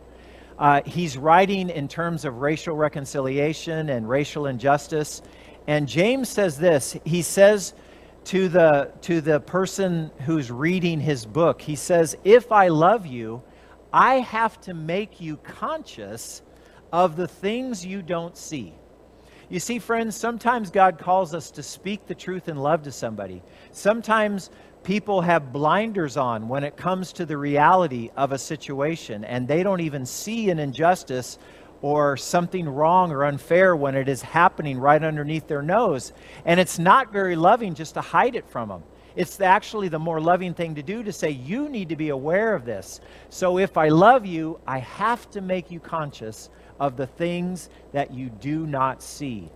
Uh, 0.59 0.83
he's 0.85 1.17
writing 1.17 1.71
in 1.71 1.89
terms 1.89 2.27
of 2.27 2.43
racial 2.43 2.77
reconciliation 2.77 3.89
and 3.89 4.07
racial 4.07 4.47
injustice. 4.47 5.23
And 5.67 5.89
James 5.89 6.29
says 6.29 6.59
this 6.59 6.95
he 7.07 7.23
says 7.23 7.73
to 8.25 8.51
the, 8.51 8.93
to 9.03 9.23
the 9.23 9.41
person 9.41 10.11
who's 10.27 10.51
reading 10.51 11.01
his 11.01 11.25
book, 11.25 11.63
he 11.63 11.75
says, 11.75 12.19
If 12.23 12.53
I 12.53 12.69
love 12.69 13.07
you, 13.07 13.43
I 13.95 14.17
have 14.17 14.61
to 14.63 14.75
make 14.75 15.23
you 15.23 15.39
conscious 15.39 16.43
of 16.93 17.17
the 17.17 17.29
things 17.29 17.87
you 17.87 18.03
don't 18.03 18.37
see. 18.37 18.75
You 19.49 19.61
see, 19.61 19.79
friends, 19.79 20.17
sometimes 20.17 20.71
God 20.71 20.99
calls 20.99 21.33
us 21.33 21.53
to 21.53 21.63
speak 21.63 22.07
the 22.07 22.17
truth 22.17 22.49
in 22.49 22.57
love 22.57 22.83
to 22.83 22.91
somebody. 22.91 23.43
Sometimes 23.71 24.51
people 24.83 25.21
have 25.21 25.53
blinders 25.53 26.17
on 26.17 26.49
when 26.49 26.65
it 26.65 26.77
comes 26.77 27.13
to 27.13 27.25
the 27.25 27.37
reality 27.37 28.11
of 28.17 28.33
a 28.33 28.39
situation, 28.39 29.25
and 29.25 29.47
they 29.47 29.63
don't 29.63 29.83
even 29.83 30.05
see 30.05 30.51
an 30.51 30.59
injustice 30.59 31.39
or 31.81 32.17
something 32.17 32.69
wrong 32.69 33.13
or 33.13 33.25
unfair 33.25 33.77
when 33.77 33.95
it 33.95 34.09
is 34.09 34.21
happening 34.21 34.79
right 34.79 35.05
underneath 35.05 35.47
their 35.47 35.63
nose. 35.63 36.13
And 36.45 36.59
it's 36.59 36.81
not 36.81 37.13
very 37.13 37.37
loving 37.37 37.75
just 37.75 37.95
to 37.95 38.01
hide 38.01 38.35
it 38.35 38.49
from 38.49 38.69
them. 38.69 38.83
It's 39.15 39.41
actually 39.41 39.89
the 39.89 39.99
more 39.99 40.21
loving 40.21 40.55
thing 40.55 40.75
to 40.75 40.83
do 40.83 41.03
to 41.05 41.13
say, 41.13 41.31
You 41.31 41.69
need 41.69 41.89
to 41.91 41.97
be 41.97 42.09
aware 42.09 42.55
of 42.55 42.65
this. 42.65 43.01
So 43.31 43.59
if 43.59 43.77
I 43.77 43.89
love 43.89 44.27
you, 44.27 44.59
I 44.67 44.79
have 44.79 45.31
to 45.31 45.41
make 45.41 45.71
you 45.71 45.79
conscious 45.79 46.51
of 46.81 46.97
the 46.97 47.07
things 47.07 47.69
that 47.93 48.13
you 48.13 48.29
do 48.29 48.67
not 48.67 49.03
see. 49.03 49.51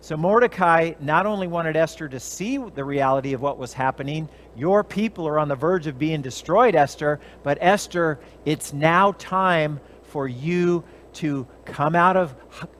So 0.00 0.16
Mordecai 0.16 0.92
not 1.00 1.26
only 1.26 1.48
wanted 1.48 1.76
Esther 1.76 2.08
to 2.08 2.20
see 2.20 2.56
the 2.56 2.84
reality 2.84 3.32
of 3.32 3.40
what 3.40 3.58
was 3.58 3.72
happening, 3.72 4.28
your 4.56 4.84
people 4.84 5.26
are 5.26 5.38
on 5.38 5.48
the 5.48 5.56
verge 5.56 5.86
of 5.86 5.98
being 5.98 6.22
destroyed, 6.22 6.74
Esther, 6.76 7.18
but 7.42 7.58
Esther, 7.60 8.20
it's 8.44 8.72
now 8.72 9.12
time 9.12 9.80
for 10.04 10.28
you 10.28 10.84
to 11.14 11.46
come 11.64 11.96
out 11.96 12.16
of 12.16 12.34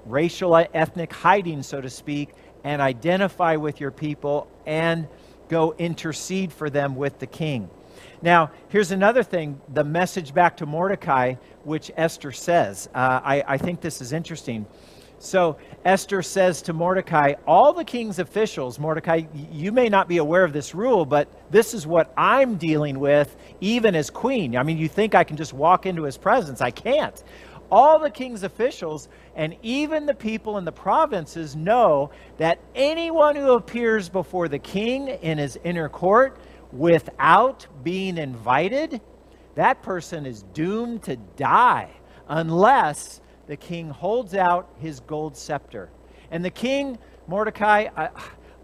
racial 0.07 0.55
ethnic 0.73 1.13
hiding, 1.13 1.63
so 1.63 1.81
to 1.81 1.91
speak, 1.91 2.31
and 2.63 2.81
identify 2.81 3.57
with 3.57 3.81
your 3.81 3.91
people 3.91 4.49
and 4.65 5.09
go 5.49 5.75
intercede 5.79 6.53
for 6.53 6.71
them 6.71 6.95
with 6.95 7.19
the 7.19 7.27
king. 7.27 7.69
Now, 8.23 8.51
here's 8.69 8.91
another 8.91 9.23
thing 9.23 9.61
the 9.73 9.85
message 9.85 10.35
back 10.35 10.57
to 10.59 10.67
Mordecai, 10.67 11.35
which 11.65 11.91
Esther 11.97 12.33
says. 12.33 12.89
Uh, 12.95 13.21
I, 13.23 13.45
I 13.47 13.59
think 13.59 13.81
this 13.81 14.01
is 14.01 14.13
interesting. 14.13 14.67
So 15.21 15.57
Esther 15.85 16.23
says 16.23 16.63
to 16.63 16.73
Mordecai, 16.73 17.35
All 17.47 17.73
the 17.73 17.85
king's 17.85 18.19
officials, 18.19 18.79
Mordecai, 18.79 19.23
you 19.35 19.73
may 19.73 19.89
not 19.89 20.09
be 20.09 20.19
aware 20.19 20.45
of 20.45 20.53
this 20.53 20.75
rule, 20.75 21.05
but 21.05 21.29
this 21.51 21.75
is 21.75 21.87
what 21.87 22.13
I'm 22.17 22.57
dealing 22.57 23.01
with, 23.01 23.37
even 23.61 23.95
as 23.97 24.11
queen. 24.11 24.57
I 24.57 24.63
mean, 24.63 24.79
you 24.79 24.89
think 24.89 25.15
I 25.15 25.25
can 25.25 25.37
just 25.37 25.53
walk 25.53 25.87
into 25.87 26.05
his 26.05 26.17
presence? 26.17 26.61
I 26.61 26.71
can't. 26.71 27.23
All 27.71 27.99
the 27.99 28.11
king's 28.11 28.45
officials 28.45 29.09
and 29.37 29.57
even 29.63 30.07
the 30.07 30.15
people 30.15 30.57
in 30.57 30.65
the 30.65 30.73
provinces 30.73 31.55
know 31.55 32.11
that 32.39 32.59
anyone 32.75 33.37
who 33.37 33.53
appears 33.53 34.09
before 34.09 34.49
the 34.49 34.59
king 34.59 35.09
in 35.09 35.37
his 35.37 35.59
inner 35.65 35.89
court 35.89 36.39
without 36.73 37.67
being 37.83 38.19
invited, 38.19 39.01
that 39.55 39.83
person 39.83 40.27
is 40.27 40.43
doomed 40.55 41.03
to 41.05 41.17
die 41.37 41.91
unless 42.29 43.21
the 43.47 43.57
king 43.57 43.89
holds 43.91 44.35
out 44.35 44.71
his 44.79 45.01
gold 45.01 45.37
scepter. 45.37 45.91
And 46.31 46.45
the 46.45 46.51
king, 46.51 46.99
Mordecai, 47.27 47.89
I, 47.97 48.11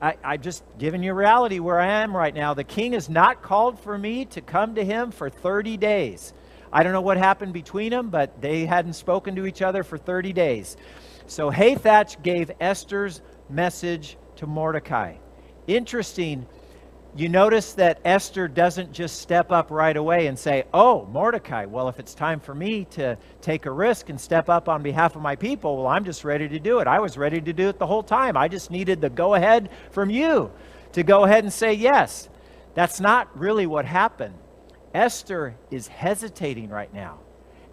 I, 0.00 0.16
I 0.22 0.36
just 0.36 0.62
giving 0.78 1.02
you 1.02 1.14
reality 1.14 1.58
where 1.58 1.80
I 1.80 1.86
am 2.02 2.14
right 2.14 2.34
now. 2.34 2.52
The 2.52 2.64
king 2.64 2.92
has 2.92 3.08
not 3.08 3.42
called 3.42 3.80
for 3.80 3.96
me 3.96 4.26
to 4.26 4.42
come 4.42 4.74
to 4.74 4.84
him 4.84 5.10
for 5.10 5.30
30 5.30 5.78
days. 5.78 6.34
I 6.70 6.82
don't 6.82 6.92
know 6.92 7.00
what 7.00 7.16
happened 7.16 7.54
between 7.54 7.90
them, 7.90 8.10
but 8.10 8.42
they 8.42 8.66
hadn't 8.66 8.94
spoken 8.94 9.36
to 9.36 9.46
each 9.46 9.62
other 9.62 9.82
for 9.82 9.96
30 9.96 10.32
days. 10.32 10.76
So 11.26 11.50
Hathach 11.50 12.22
gave 12.22 12.50
Esther's 12.60 13.22
message 13.48 14.18
to 14.36 14.46
Mordecai. 14.46 15.14
Interesting 15.66 16.46
you 17.16 17.28
notice 17.28 17.74
that 17.74 18.00
Esther 18.04 18.48
doesn't 18.48 18.92
just 18.92 19.20
step 19.20 19.52
up 19.52 19.70
right 19.70 19.96
away 19.96 20.26
and 20.26 20.36
say, 20.36 20.64
Oh, 20.74 21.06
Mordecai, 21.12 21.64
well, 21.64 21.88
if 21.88 22.00
it's 22.00 22.12
time 22.12 22.40
for 22.40 22.54
me 22.54 22.86
to 22.86 23.16
take 23.40 23.66
a 23.66 23.70
risk 23.70 24.08
and 24.08 24.20
step 24.20 24.48
up 24.48 24.68
on 24.68 24.82
behalf 24.82 25.14
of 25.14 25.22
my 25.22 25.36
people, 25.36 25.76
well, 25.76 25.86
I'm 25.86 26.04
just 26.04 26.24
ready 26.24 26.48
to 26.48 26.58
do 26.58 26.80
it. 26.80 26.88
I 26.88 26.98
was 26.98 27.16
ready 27.16 27.40
to 27.40 27.52
do 27.52 27.68
it 27.68 27.78
the 27.78 27.86
whole 27.86 28.02
time. 28.02 28.36
I 28.36 28.48
just 28.48 28.70
needed 28.70 29.00
the 29.00 29.10
go 29.10 29.34
ahead 29.34 29.70
from 29.92 30.10
you 30.10 30.50
to 30.92 31.04
go 31.04 31.24
ahead 31.24 31.44
and 31.44 31.52
say 31.52 31.72
yes. 31.72 32.28
That's 32.74 32.98
not 32.98 33.38
really 33.38 33.66
what 33.66 33.84
happened. 33.84 34.34
Esther 34.92 35.54
is 35.70 35.86
hesitating 35.86 36.68
right 36.68 36.92
now. 36.92 37.20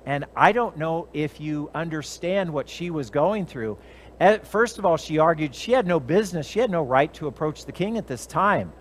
And 0.06 0.26
I 0.36 0.52
don't 0.52 0.78
know 0.78 1.08
if 1.14 1.42
you 1.42 1.72
understand 1.74 2.52
what 2.52 2.70
she 2.70 2.92
was 2.92 3.10
going 3.10 3.48
through. 3.48 3.80
Eh, 4.20 4.38
first 4.40 4.78
of 4.78 4.86
all, 4.86 4.98
she 4.98 5.18
argued 5.18 5.56
she 5.56 5.72
had 5.72 5.88
no 5.88 6.00
business, 6.00 6.46
she 6.46 6.60
had 6.60 6.70
no 6.70 6.84
right 6.84 7.12
to 7.16 7.26
approach 7.26 7.66
the 7.66 7.72
king 7.72 7.98
at 7.98 8.06
this 8.06 8.28
time 8.28 8.72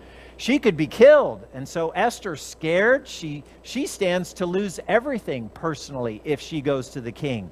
she 0.41 0.57
could 0.57 0.75
be 0.75 0.87
killed. 0.87 1.45
And 1.53 1.69
so 1.69 1.89
Esther's 1.89 2.41
scared. 2.41 3.07
She, 3.07 3.43
she 3.61 3.85
stands 3.85 4.33
to 4.33 4.47
lose 4.47 4.79
everything 4.87 5.49
personally 5.49 6.19
if 6.25 6.41
she 6.41 6.61
goes 6.61 6.89
to 6.89 7.01
the 7.01 7.11
king. 7.11 7.51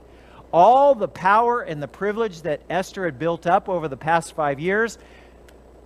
All 0.52 0.96
the 0.96 1.08
power 1.08 1.62
and 1.62 1.84
the 1.84 1.88
privilege 1.88 2.42
that 2.42 2.64
Esther 2.68 3.06
had 3.06 3.20
built 3.20 3.46
up 3.46 3.70
over 3.70 3.88
the 3.88 3.96
past 3.96 4.34
five 4.34 4.60
years, 4.60 4.98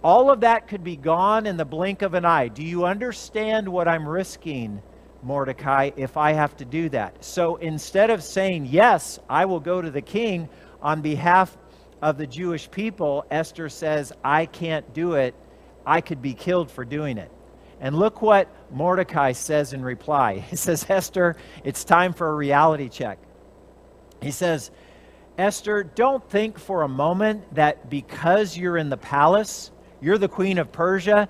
all 0.01 0.31
of 0.31 0.39
that 0.39 0.69
could 0.69 0.81
be 0.81 0.95
gone 0.95 1.45
in 1.45 1.57
the 1.57 1.65
blink 1.65 2.03
of 2.03 2.13
an 2.13 2.24
eye. 2.24 2.48
Do 2.48 2.63
you 2.63 2.86
understand 2.86 3.67
what 3.67 3.89
I'm 3.89 4.07
risking, 4.07 4.81
Mordecai, 5.24 5.91
if 5.98 6.15
I 6.15 6.31
have 6.31 6.55
to 6.55 6.63
do 6.63 6.88
that? 6.88 7.22
So 7.22 7.57
instead 7.57 8.12
of 8.12 8.24
saying, 8.24 8.67
Yes, 8.67 9.19
I 9.29 9.43
will 9.43 9.60
go 9.60 9.81
to 9.81 9.91
the 9.91 10.01
king 10.01 10.48
on 10.81 11.01
behalf 11.01 11.57
of 12.01 12.17
the 12.17 12.27
Jewish 12.27 12.72
people, 12.72 13.25
Esther 13.29 13.67
says, 13.67 14.13
I 14.24 14.45
can't 14.45 14.93
do 14.93 15.15
it 15.15 15.36
I 15.86 16.02
could 16.02 16.22
be 16.22 16.34
killed 16.34 16.72
for 16.72 16.86
doing 16.86 17.18
it. 17.18 17.32
And 17.80 17.98
look 17.98 18.22
what 18.22 18.48
Mordecai 18.72 19.34
says 19.34 19.74
in 19.74 19.84
reply. 19.84 20.40
He 20.50 20.56
says, 20.56 20.86
Esther, 20.90 21.36
it's 21.63 21.84
time 21.84 22.13
for 22.13 22.30
a 22.30 22.34
reality 22.34 22.90
check. 22.90 23.20
He 24.22 24.32
says, 24.32 24.72
Esther, 25.38 25.84
don't 25.84 26.28
think 26.30 26.60
for 26.60 26.84
a 26.84 26.88
moment 26.88 27.56
that 27.56 27.90
because 27.90 28.56
you're 28.58 28.78
in 28.78 28.90
the 28.90 28.98
palace, 28.98 29.72
you're 30.00 30.18
the 30.18 30.28
queen 30.30 30.60
of 30.60 30.72
Persia, 30.72 31.28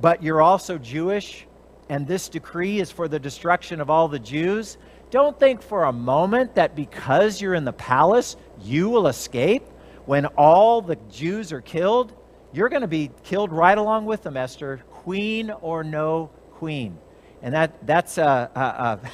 but 0.00 0.22
you're 0.22 0.42
also 0.42 0.76
Jewish, 0.76 1.46
and 1.88 2.06
this 2.06 2.28
decree 2.28 2.80
is 2.80 2.90
for 2.90 3.06
the 3.06 3.18
destruction 3.18 3.80
of 3.80 3.90
all 3.90 4.08
the 4.08 4.18
Jews. 4.18 4.76
Don't 5.10 5.38
think 5.38 5.62
for 5.62 5.84
a 5.84 5.92
moment 5.92 6.56
that 6.56 6.74
because 6.74 7.40
you're 7.40 7.54
in 7.54 7.64
the 7.64 7.72
palace, 7.72 8.36
you 8.62 8.88
will 8.88 9.06
escape 9.06 9.62
when 10.04 10.26
all 10.26 10.82
the 10.82 10.96
Jews 11.10 11.52
are 11.52 11.60
killed 11.60 12.12
you're 12.54 12.68
going 12.68 12.82
to 12.82 12.88
be 12.88 13.10
killed 13.24 13.52
right 13.52 13.76
along 13.76 14.06
with 14.06 14.22
them, 14.22 14.36
Esther, 14.36 14.80
queen 14.88 15.50
or 15.50 15.82
no 15.82 16.30
queen. 16.52 16.96
And 17.42 17.52
that, 17.52 17.86
that's 17.86 18.16
a, 18.16 18.50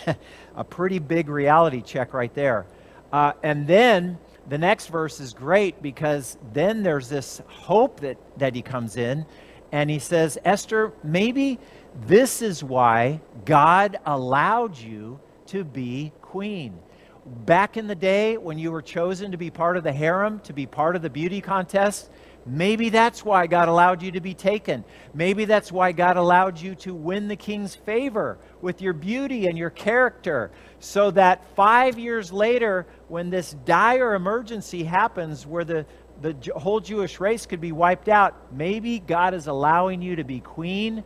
a, 0.06 0.16
a 0.56 0.64
pretty 0.64 0.98
big 0.98 1.28
reality 1.28 1.80
check 1.80 2.12
right 2.12 2.32
there. 2.34 2.66
Uh, 3.12 3.32
and 3.42 3.66
then 3.66 4.18
the 4.48 4.58
next 4.58 4.88
verse 4.88 5.20
is 5.20 5.32
great 5.32 5.80
because 5.82 6.36
then 6.52 6.82
there's 6.82 7.08
this 7.08 7.40
hope 7.48 8.00
that, 8.00 8.18
that 8.38 8.54
he 8.54 8.62
comes 8.62 8.96
in. 8.96 9.24
And 9.72 9.88
he 9.88 9.98
says, 9.98 10.38
Esther, 10.44 10.92
maybe 11.02 11.58
this 12.06 12.42
is 12.42 12.62
why 12.62 13.20
God 13.44 13.98
allowed 14.04 14.76
you 14.76 15.18
to 15.46 15.64
be 15.64 16.12
queen. 16.20 16.78
Back 17.24 17.76
in 17.76 17.86
the 17.86 17.94
day 17.94 18.36
when 18.36 18.58
you 18.58 18.72
were 18.72 18.82
chosen 18.82 19.30
to 19.30 19.36
be 19.36 19.50
part 19.50 19.76
of 19.76 19.84
the 19.84 19.92
harem, 19.92 20.40
to 20.40 20.52
be 20.52 20.66
part 20.66 20.96
of 20.96 21.02
the 21.02 21.10
beauty 21.10 21.40
contest, 21.40 22.10
Maybe 22.50 22.88
that's 22.88 23.24
why 23.24 23.46
God 23.46 23.68
allowed 23.68 24.02
you 24.02 24.10
to 24.12 24.20
be 24.20 24.34
taken. 24.34 24.84
Maybe 25.14 25.44
that's 25.44 25.70
why 25.70 25.92
God 25.92 26.16
allowed 26.16 26.60
you 26.60 26.74
to 26.76 26.92
win 26.92 27.28
the 27.28 27.36
king's 27.36 27.76
favor 27.76 28.38
with 28.60 28.82
your 28.82 28.92
beauty 28.92 29.46
and 29.46 29.56
your 29.56 29.70
character, 29.70 30.50
so 30.80 31.12
that 31.12 31.44
five 31.54 31.96
years 31.98 32.32
later, 32.32 32.86
when 33.06 33.30
this 33.30 33.54
dire 33.64 34.14
emergency 34.14 34.82
happens 34.82 35.46
where 35.46 35.64
the, 35.64 35.86
the 36.20 36.34
whole 36.56 36.80
Jewish 36.80 37.20
race 37.20 37.46
could 37.46 37.60
be 37.60 37.70
wiped 37.70 38.08
out, 38.08 38.52
maybe 38.52 38.98
God 38.98 39.32
is 39.32 39.46
allowing 39.46 40.02
you 40.02 40.16
to 40.16 40.24
be 40.24 40.40
queen 40.40 41.04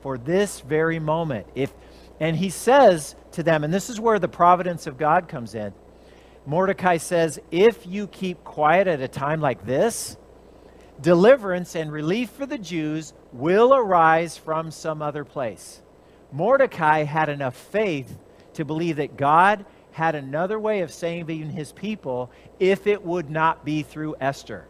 for 0.00 0.16
this 0.16 0.60
very 0.60 0.98
moment. 0.98 1.46
If, 1.54 1.74
and 2.20 2.34
he 2.36 2.48
says 2.48 3.16
to 3.32 3.42
them, 3.42 3.64
and 3.64 3.74
this 3.74 3.90
is 3.90 4.00
where 4.00 4.18
the 4.18 4.28
providence 4.28 4.86
of 4.86 4.96
God 4.96 5.28
comes 5.28 5.54
in. 5.54 5.74
Mordecai 6.46 6.96
says, 6.96 7.38
if 7.50 7.86
you 7.86 8.06
keep 8.06 8.44
quiet 8.44 8.86
at 8.86 9.00
a 9.00 9.08
time 9.08 9.40
like 9.40 9.66
this, 9.66 10.16
deliverance 11.00 11.74
and 11.74 11.92
relief 11.92 12.30
for 12.30 12.46
the 12.46 12.58
Jews 12.58 13.12
will 13.32 13.74
arise 13.74 14.36
from 14.36 14.70
some 14.70 15.02
other 15.02 15.24
place. 15.24 15.82
Mordecai 16.32 17.04
had 17.04 17.28
enough 17.28 17.56
faith 17.56 18.18
to 18.54 18.64
believe 18.64 18.96
that 18.96 19.16
God 19.16 19.64
had 19.92 20.14
another 20.14 20.58
way 20.58 20.80
of 20.80 20.92
saving 20.92 21.50
his 21.50 21.72
people 21.72 22.30
if 22.58 22.86
it 22.86 23.02
would 23.02 23.30
not 23.30 23.64
be 23.64 23.82
through 23.82 24.16
Esther. 24.20 24.66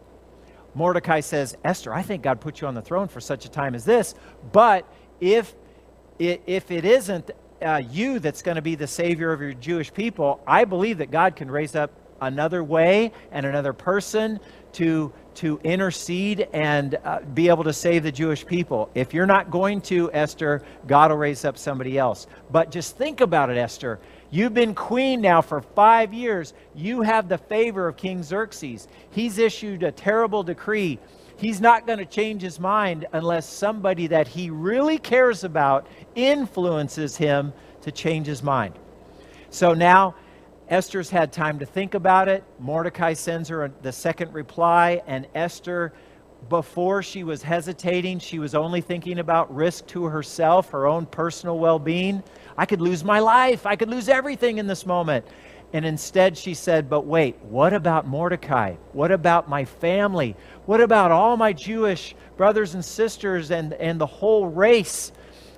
Mordecai 0.73 1.21
says, 1.21 1.57
Esther, 1.63 1.93
I 1.93 2.01
think 2.01 2.21
God 2.21 2.39
put 2.39 2.61
you 2.61 2.67
on 2.67 2.75
the 2.75 2.81
throne 2.81 3.07
for 3.07 3.19
such 3.19 3.45
a 3.45 3.49
time 3.49 3.73
as 3.75 3.83
this, 3.83 4.13
but 4.51 4.87
if, 5.19 5.55
if 6.19 6.69
it 6.71 6.85
isn't 6.85 7.31
uh, 7.61 7.81
you 7.89 8.19
that's 8.19 8.41
going 8.41 8.55
to 8.55 8.61
be 8.61 8.75
the 8.75 8.87
savior 8.87 9.33
of 9.33 9.41
your 9.41 9.53
Jewish 9.53 9.93
people, 9.93 10.39
I 10.45 10.65
believe 10.65 10.99
that 10.99 11.09
God 11.09 11.35
can 11.35 11.49
raise 11.49 11.75
up 11.75 11.91
another 12.21 12.63
way 12.63 13.11
and 13.31 13.45
another 13.45 13.73
person 13.73 14.39
to 14.73 15.11
to 15.37 15.59
intercede 15.63 16.47
and 16.51 16.95
uh, 17.05 17.19
be 17.19 17.47
able 17.47 17.63
to 17.63 17.71
save 17.71 18.01
the 18.01 18.11
Jewish 18.11 18.43
people. 18.43 18.89
If 18.95 19.13
you're 19.13 19.27
not 19.27 19.51
going 19.51 19.81
to, 19.81 20.11
Esther, 20.11 20.63
God 20.87 21.11
will 21.11 21.17
raise 21.19 21.45
up 21.45 21.59
somebody 21.59 21.95
else. 21.95 22.25
But 22.49 22.71
just 22.71 22.97
think 22.97 23.21
about 23.21 23.51
it, 23.51 23.57
Esther. 23.57 23.99
You've 24.31 24.55
been 24.55 24.73
queen 24.73 25.21
now 25.21 25.41
for 25.41 25.61
five 25.61 26.11
years. 26.11 26.55
You 26.73 27.03
have 27.03 27.29
the 27.29 27.37
favor 27.37 27.87
of 27.87 27.97
King 27.97 28.23
Xerxes. 28.23 28.87
He's 29.11 29.37
issued 29.37 29.83
a 29.83 29.91
terrible 29.91 30.41
decree. 30.41 30.97
He's 31.37 31.61
not 31.61 31.85
going 31.85 31.99
to 31.99 32.05
change 32.05 32.41
his 32.41 32.59
mind 32.59 33.05
unless 33.13 33.47
somebody 33.47 34.07
that 34.07 34.27
he 34.27 34.49
really 34.49 34.97
cares 34.97 35.43
about 35.43 35.85
influences 36.15 37.15
him 37.15 37.53
to 37.81 37.91
change 37.91 38.25
his 38.25 38.41
mind. 38.41 38.73
So 39.51 39.75
now, 39.75 40.15
Esther's 40.69 41.09
had 41.09 41.31
time 41.31 41.59
to 41.59 41.65
think 41.65 41.93
about 41.93 42.27
it. 42.27 42.43
Mordecai 42.59 43.13
sends 43.13 43.47
her 43.49 43.71
the 43.81 43.91
second 43.91 44.33
reply, 44.33 45.01
and 45.07 45.25
Esther, 45.33 45.93
before 46.49 47.01
she 47.01 47.23
was 47.23 47.41
hesitating, 47.41 48.19
she 48.19 48.37
was 48.37 48.53
only 48.53 48.81
thinking 48.81 49.19
about 49.19 49.53
risk 49.53 49.87
to 49.87 50.05
herself, 50.05 50.69
her 50.71 50.85
own 50.85 51.05
personal 51.05 51.57
well 51.57 51.79
being. 51.79 52.21
I 52.57 52.65
could 52.65 52.81
lose 52.81 53.03
my 53.03 53.19
life. 53.19 53.65
I 53.65 53.75
could 53.75 53.89
lose 53.89 54.09
everything 54.09 54.57
in 54.57 54.67
this 54.67 54.85
moment. 54.85 55.25
And 55.73 55.85
instead, 55.85 56.37
she 56.37 56.53
said, 56.53 56.89
But 56.89 57.05
wait, 57.05 57.37
what 57.43 57.73
about 57.73 58.07
Mordecai? 58.07 58.75
What 58.93 59.11
about 59.11 59.49
my 59.49 59.65
family? 59.65 60.35
What 60.65 60.81
about 60.81 61.11
all 61.11 61.37
my 61.37 61.53
Jewish 61.53 62.15
brothers 62.37 62.73
and 62.73 62.83
sisters 62.83 63.51
and, 63.51 63.73
and 63.73 63.99
the 63.99 64.05
whole 64.05 64.47
race? 64.47 65.11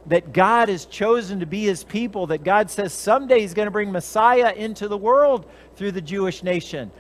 That 0.10 0.34
God 0.34 0.70
has 0.70 0.86
chosen 0.86 1.40
to 1.40 1.46
be 1.46 1.64
his 1.64 1.84
people, 1.84 2.28
that 2.28 2.44
God 2.44 2.70
says 2.70 2.94
someday 2.94 3.42
he's 3.42 3.54
going 3.54 3.68
to 3.68 3.72
bring 3.72 3.92
Messiah 3.92 4.54
into 4.54 4.88
the 4.88 4.98
world 4.98 5.50
through 5.76 5.92
the 5.92 6.02
Jewish 6.02 6.44
nation. 6.44 6.92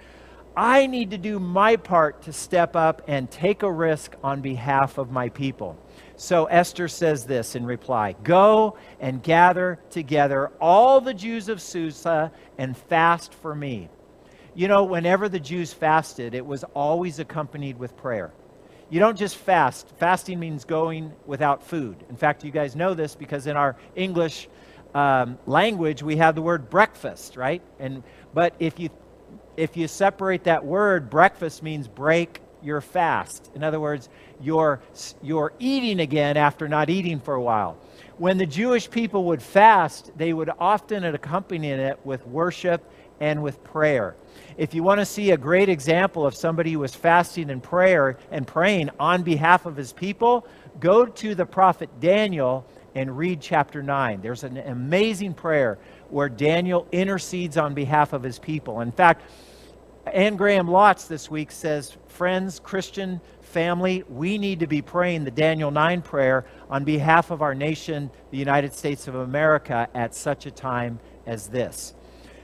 I 0.55 0.87
need 0.87 1.11
to 1.11 1.17
do 1.17 1.39
my 1.39 1.75
part 1.75 2.23
to 2.23 2.33
step 2.33 2.75
up 2.75 3.01
and 3.07 3.29
take 3.29 3.63
a 3.63 3.71
risk 3.71 4.15
on 4.23 4.41
behalf 4.41 4.97
of 4.97 5.11
my 5.11 5.29
people. 5.29 5.77
So 6.17 6.45
Esther 6.45 6.87
says 6.87 7.25
this 7.25 7.55
in 7.55 7.65
reply 7.65 8.13
Go 8.23 8.77
and 8.99 9.23
gather 9.23 9.79
together 9.89 10.51
all 10.59 11.01
the 11.01 11.13
Jews 11.13 11.49
of 11.49 11.61
Susa 11.61 12.31
and 12.57 12.77
fast 12.77 13.33
for 13.33 13.55
me. 13.55 13.89
You 14.53 14.67
know, 14.67 14.83
whenever 14.83 15.29
the 15.29 15.39
Jews 15.39 15.71
fasted, 15.71 16.33
it 16.33 16.45
was 16.45 16.63
always 16.73 17.19
accompanied 17.19 17.79
with 17.79 17.95
prayer. 17.95 18.33
You 18.89 18.99
don't 18.99 19.17
just 19.17 19.37
fast. 19.37 19.89
Fasting 19.97 20.39
means 20.39 20.65
going 20.65 21.13
without 21.25 21.63
food. 21.63 22.03
In 22.09 22.15
fact, 22.15 22.43
you 22.43 22.51
guys 22.51 22.75
know 22.75 22.93
this 22.93 23.15
because 23.15 23.45
in 23.47 23.55
our 23.55 23.75
English 23.95 24.47
um, 24.95 25.37
language, 25.45 26.01
we 26.01 26.17
have 26.17 26.35
the 26.35 26.41
word 26.41 26.69
breakfast, 26.69 27.37
right? 27.37 27.61
And 27.79 28.03
but 28.33 28.53
if 28.59 28.79
you 28.79 28.89
if 29.57 29.75
you 29.77 29.87
separate 29.87 30.45
that 30.45 30.65
word, 30.65 31.09
breakfast 31.09 31.61
means 31.61 31.87
break 31.87 32.41
your 32.63 32.81
fast. 32.81 33.51
In 33.55 33.63
other 33.63 33.79
words, 33.79 34.09
you're, 34.41 34.81
you're 35.21 35.53
eating 35.59 35.99
again 35.99 36.37
after 36.37 36.67
not 36.67 36.89
eating 36.89 37.19
for 37.19 37.33
a 37.33 37.41
while. 37.41 37.77
When 38.17 38.37
the 38.37 38.45
Jewish 38.45 38.89
people 38.89 39.25
would 39.25 39.41
fast, 39.41 40.11
they 40.17 40.33
would 40.33 40.49
often 40.59 41.03
accompany 41.03 41.69
it 41.69 41.99
with 42.03 42.25
worship 42.27 42.89
and 43.19 43.41
with 43.41 43.63
prayer. 43.63 44.15
If 44.57 44.73
you 44.73 44.83
want 44.83 44.99
to 44.99 45.05
see 45.05 45.31
a 45.31 45.37
great 45.37 45.69
example 45.69 46.25
of 46.25 46.35
somebody 46.35 46.73
who 46.73 46.79
was 46.79 46.95
fasting 46.95 47.49
and 47.49 47.63
prayer 47.63 48.17
and 48.31 48.45
praying 48.45 48.89
on 48.99 49.23
behalf 49.23 49.65
of 49.65 49.75
his 49.75 49.93
people, 49.93 50.45
go 50.79 51.05
to 51.05 51.35
the 51.35 51.45
prophet 51.45 51.89
Daniel 51.99 52.65
and 52.95 53.17
read 53.17 53.41
chapter 53.41 53.81
9. 53.81 54.21
There's 54.21 54.43
an 54.43 54.57
amazing 54.57 55.33
prayer 55.33 55.77
where 56.09 56.29
Daniel 56.29 56.87
intercedes 56.91 57.57
on 57.57 57.73
behalf 57.73 58.13
of 58.13 58.23
his 58.23 58.39
people. 58.39 58.81
In 58.81 58.91
fact, 58.91 59.23
Anne 60.07 60.35
Graham 60.35 60.67
Lotz 60.67 61.07
this 61.07 61.29
week 61.29 61.51
says, 61.51 61.95
Friends, 62.07 62.59
Christian 62.59 63.21
family, 63.41 64.03
we 64.09 64.37
need 64.37 64.59
to 64.59 64.67
be 64.67 64.81
praying 64.81 65.23
the 65.23 65.31
Daniel 65.31 65.71
9 65.71 66.01
prayer 66.01 66.45
on 66.69 66.83
behalf 66.83 67.31
of 67.31 67.41
our 67.41 67.55
nation, 67.55 68.09
the 68.31 68.37
United 68.37 68.73
States 68.73 69.07
of 69.07 69.15
America, 69.15 69.87
at 69.93 70.15
such 70.15 70.45
a 70.45 70.51
time 70.51 70.99
as 71.25 71.47
this. 71.47 71.93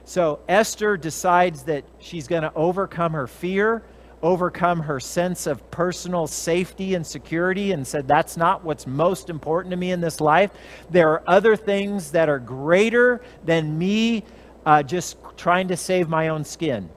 So 0.05 0.39
Esther 0.47 0.97
decides 0.97 1.63
that 1.63 1.83
she's 1.99 2.27
going 2.27 2.43
to 2.43 2.53
overcome 2.53 3.13
her 3.13 3.25
fear, 3.25 3.83
overcome 4.21 4.79
her 4.81 4.99
sense 4.99 5.47
of 5.47 5.69
personal 5.71 6.27
safety 6.27 6.93
and 6.93 7.05
security, 7.05 7.71
and 7.71 7.85
said, 7.85 8.07
That's 8.07 8.37
not 8.37 8.63
what's 8.63 8.85
most 8.85 9.31
important 9.31 9.71
to 9.71 9.77
me 9.77 9.91
in 9.91 10.01
this 10.01 10.21
life. 10.21 10.51
There 10.91 11.09
are 11.09 11.23
other 11.25 11.55
things 11.55 12.11
that 12.11 12.29
are 12.29 12.39
greater 12.39 13.21
than 13.43 13.77
me 13.77 14.23
uh, 14.63 14.83
just 14.83 15.17
trying 15.37 15.67
to 15.69 15.77
save 15.77 16.07
my 16.07 16.27
own 16.27 16.43
skin. 16.43 16.87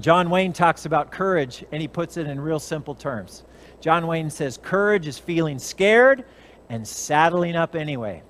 John 0.00 0.30
Wayne 0.30 0.54
talks 0.54 0.86
about 0.86 1.12
courage 1.12 1.64
and 1.70 1.80
he 1.80 1.88
puts 1.88 2.16
it 2.16 2.26
in 2.26 2.40
real 2.40 2.58
simple 2.58 2.94
terms. 2.94 3.44
John 3.80 4.06
Wayne 4.06 4.30
says, 4.30 4.56
Courage 4.56 5.06
is 5.06 5.18
feeling 5.18 5.58
scared 5.58 6.24
and 6.70 6.88
saddling 6.88 7.54
up 7.54 7.76
anyway. 7.76 8.22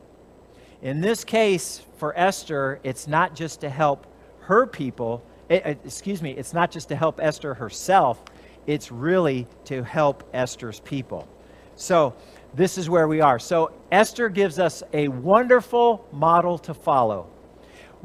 In 0.83 1.01
this 1.01 1.23
case, 1.23 1.84
for 1.97 2.17
Esther, 2.19 2.81
it's 2.83 3.07
not 3.07 3.35
just 3.35 3.61
to 3.61 3.71
help 3.71 4.07
her 4.41 4.67
people, 4.67 5.23
it, 5.49 5.63
eh, 5.65 5.71
eh, 5.71 5.75
excuse 5.85 6.23
me, 6.23 6.33
it's 6.33 6.53
not 6.53 6.71
just 6.71 6.89
to 6.89 6.97
help 6.97 7.21
Esther 7.23 7.55
herself, 7.55 8.23
it's 8.67 8.91
really 8.91 9.47
to 9.65 9.83
help 9.83 10.29
Esther's 10.33 10.81
people. 10.81 11.29
So, 11.77 12.15
this 12.55 12.79
is 12.79 12.89
where 12.89 13.09
we 13.09 13.21
are. 13.21 13.39
So, 13.39 13.73
Esther 13.91 14.29
gives 14.29 14.59
us 14.59 14.83
a 14.93 15.09
wonderful 15.09 16.07
model 16.13 16.59
to 16.59 16.75
follow 16.75 17.29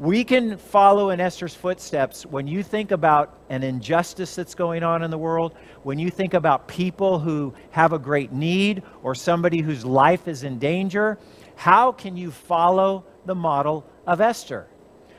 we 0.00 0.24
can 0.24 0.56
follow 0.56 1.10
in 1.10 1.20
Esther's 1.20 1.54
footsteps 1.54 2.24
when 2.24 2.46
you 2.46 2.62
think 2.62 2.90
about 2.90 3.38
an 3.50 3.62
injustice 3.62 4.34
that's 4.34 4.54
going 4.54 4.82
on 4.82 5.02
in 5.02 5.10
the 5.10 5.18
world, 5.18 5.54
when 5.82 5.98
you 5.98 6.08
think 6.08 6.32
about 6.32 6.66
people 6.66 7.18
who 7.18 7.52
have 7.70 7.92
a 7.92 7.98
great 7.98 8.32
need 8.32 8.82
or 9.02 9.14
somebody 9.14 9.60
whose 9.60 9.84
life 9.84 10.26
is 10.26 10.42
in 10.42 10.58
danger. 10.58 11.18
How 11.54 11.92
can 11.92 12.16
you 12.16 12.30
follow 12.30 13.04
the 13.26 13.34
model 13.34 13.84
of 14.10 14.20
Esther? 14.20 14.66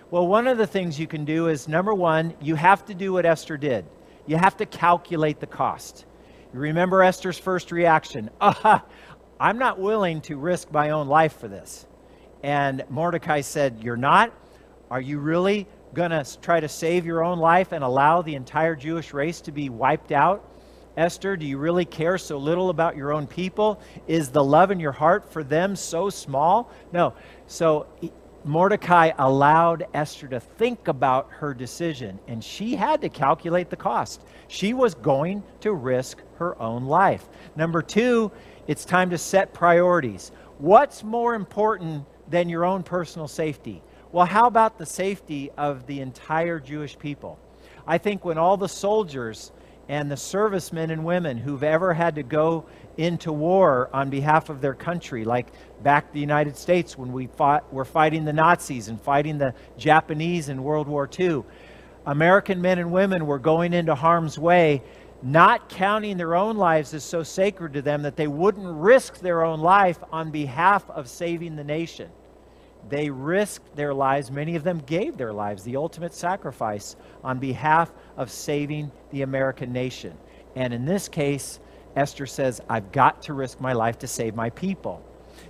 Well, 0.10 0.28
one 0.28 0.48
of 0.48 0.58
the 0.58 0.68
things 0.68 1.00
you 1.00 1.08
can 1.08 1.24
do 1.24 1.48
is 1.48 1.70
number 1.70 1.94
one, 1.94 2.34
you 2.42 2.56
have 2.56 2.86
to 2.88 2.94
do 2.94 3.14
what 3.14 3.26
Esther 3.26 3.56
did. 3.56 3.86
You 4.26 4.36
have 4.36 4.58
to 4.58 4.66
calculate 4.66 5.40
the 5.40 5.48
cost. 5.48 6.06
You 6.54 6.60
remember 6.60 7.02
Esther's 7.02 7.38
first 7.38 7.72
reaction 7.72 8.30
uh, 8.42 8.80
I'm 9.40 9.58
not 9.58 9.80
willing 9.80 10.20
to 10.24 10.36
risk 10.36 10.72
my 10.74 10.90
own 10.90 11.08
life 11.08 11.40
for 11.40 11.48
this. 11.48 11.88
And 12.44 12.84
Mordecai 12.90 13.42
said, 13.42 13.80
You're 13.82 13.96
not? 13.96 14.34
Are 14.92 15.00
you 15.00 15.20
really 15.20 15.68
going 15.94 16.12
to 16.12 16.26
try 16.42 16.60
to 16.60 16.68
save 16.68 17.06
your 17.06 17.24
own 17.24 17.40
life 17.40 17.72
and 17.72 17.86
allow 17.86 18.22
the 18.22 18.36
entire 18.36 18.76
Jewish 18.76 19.14
race 19.14 19.40
to 19.42 19.54
be 19.54 19.70
wiped 19.70 20.12
out? 20.12 20.46
Esther, 20.98 21.38
do 21.38 21.46
you 21.46 21.58
really 21.58 21.86
care 21.86 22.18
so 22.18 22.38
little 22.38 22.70
about 22.70 22.98
your 22.98 23.14
own 23.14 23.26
people? 23.26 23.80
Is 24.08 24.30
the 24.30 24.44
love 24.44 24.70
in 24.70 24.82
your 24.82 24.92
heart 24.92 25.32
for 25.32 25.46
them 25.46 25.78
so 25.78 26.10
small? 26.10 26.70
No. 26.92 27.14
So 27.48 27.88
Mordecai 28.44 29.12
allowed 29.20 29.86
Esther 29.94 30.28
to 30.30 30.40
think 30.40 30.88
about 30.88 31.30
her 31.30 31.54
decision, 31.54 32.20
and 32.28 32.44
she 32.44 32.76
had 32.76 33.02
to 33.02 33.10
calculate 33.10 33.70
the 33.70 33.76
cost. 33.76 34.24
She 34.48 34.74
was 34.74 34.96
going 34.96 35.44
to 35.60 35.74
risk 35.74 36.18
her 36.38 36.60
own 36.60 36.86
life. 36.86 37.30
Number 37.56 37.84
two, 37.84 38.32
it's 38.68 38.84
time 38.84 39.12
to 39.12 39.18
set 39.18 39.54
priorities. 39.54 40.32
What's 40.58 41.04
more 41.04 41.36
important 41.36 42.06
than 42.30 42.50
your 42.50 42.66
own 42.66 42.82
personal 42.82 43.28
safety? 43.28 43.84
Well, 44.12 44.26
how 44.26 44.48
about 44.48 44.80
the 44.80 44.88
safety 44.88 45.52
of 45.58 45.86
the 45.86 46.02
entire 46.02 46.60
Jewish 46.60 46.98
people? 46.98 47.38
I 47.86 48.00
think 48.00 48.26
when 48.26 48.40
all 48.40 48.58
the 48.58 48.70
soldiers 48.70 49.52
and 49.88 50.10
the 50.10 50.18
servicemen 50.18 50.90
and 50.90 51.04
women 51.04 51.38
who've 51.38 51.64
ever 51.64 51.94
had 51.94 52.16
to 52.16 52.24
go 52.24 52.66
into 52.98 53.32
war 53.32 53.90
on 53.94 54.10
behalf 54.10 54.50
of 54.50 54.62
their 54.62 54.74
country, 54.74 55.26
like 55.26 55.48
back 55.84 56.12
the 56.12 56.20
United 56.20 56.56
States 56.58 56.98
when 56.98 57.12
we 57.12 57.28
fought, 57.28 57.72
were 57.74 57.86
fighting 57.86 58.26
the 58.26 58.34
Nazis 58.34 58.88
and 58.88 59.02
fighting 59.02 59.38
the 59.38 59.54
Japanese 59.78 60.50
in 60.50 60.64
World 60.64 60.88
War 60.88 61.10
II, 61.20 61.44
American 62.06 62.62
men 62.62 62.80
and 62.80 62.92
women 62.92 63.26
were 63.26 63.40
going 63.40 63.74
into 63.74 63.94
harm's 63.96 64.38
way, 64.40 64.82
not 65.22 65.70
counting 65.70 66.18
their 66.18 66.36
own 66.36 66.58
lives 66.58 66.94
as 66.94 67.04
so 67.04 67.22
sacred 67.22 67.74
to 67.74 67.82
them 67.82 68.02
that 68.02 68.16
they 68.16 68.28
wouldn't 68.28 68.66
risk 68.66 69.20
their 69.20 69.44
own 69.44 69.60
life 69.60 70.00
on 70.12 70.32
behalf 70.32 70.90
of 70.90 71.08
saving 71.08 71.56
the 71.56 71.64
nation. 71.64 72.10
They 72.90 73.10
risked 73.10 73.76
their 73.76 73.94
lives. 73.94 74.32
Many 74.32 74.56
of 74.56 74.64
them 74.64 74.80
gave 74.80 75.18
their 75.18 75.34
lives, 75.34 75.64
the 75.64 75.76
ultimate 75.76 76.14
sacrifice, 76.14 76.96
on 77.24 77.38
behalf 77.38 77.92
of 78.18 78.32
saving 78.32 78.92
the 79.12 79.22
American 79.22 79.72
nation. 79.72 80.18
And 80.56 80.74
in 80.74 80.86
this 80.86 81.08
case, 81.08 81.60
Esther 81.96 82.26
says, 82.26 82.62
I've 82.70 82.92
got 82.92 83.22
to 83.24 83.34
risk 83.34 83.60
my 83.60 83.74
life 83.74 84.00
to 84.00 84.08
save 84.08 84.36
my 84.36 84.50
people. 84.50 85.04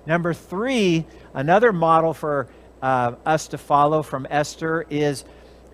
Number 0.06 0.34
three, 0.34 1.06
another 1.34 1.72
model 1.72 2.14
for 2.14 2.48
uh, 2.82 3.14
us 3.26 3.48
to 3.50 3.58
follow 3.58 4.02
from 4.02 4.28
Esther 4.30 4.86
is, 4.90 5.24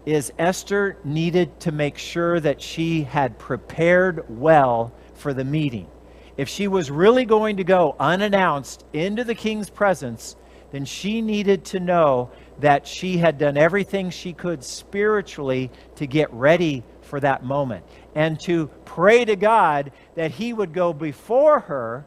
is 0.05 0.31
Esther 0.37 0.97
needed 1.03 1.59
to 1.61 1.71
make 1.71 1.97
sure 1.97 2.39
that 2.39 2.61
she 2.61 3.03
had 3.03 3.39
prepared 3.39 4.25
well 4.29 4.93
for 5.15 5.33
the 5.33 5.45
meeting. 5.45 5.87
If 6.35 6.49
she 6.49 6.67
was 6.67 6.91
really 6.91 7.25
going 7.25 7.57
to 7.57 7.63
go 7.63 7.95
unannounced 7.99 8.85
into 8.93 9.23
the 9.23 9.35
king's 9.35 9.69
presence, 9.69 10.35
then 10.71 10.85
she 10.85 11.21
needed 11.21 11.65
to 11.65 11.79
know 11.79 12.29
that 12.59 12.85
she 12.85 13.17
had 13.17 13.37
done 13.37 13.57
everything 13.57 14.09
she 14.09 14.33
could 14.33 14.63
spiritually 14.63 15.71
to 15.95 16.05
get 16.05 16.31
ready 16.33 16.83
for 17.01 17.19
that 17.21 17.43
moment 17.43 17.85
and 18.15 18.39
to 18.41 18.67
pray 18.85 19.23
to 19.25 19.35
God 19.35 19.91
that 20.15 20.31
He 20.31 20.53
would 20.53 20.73
go 20.73 20.93
before 20.93 21.61
her 21.61 22.05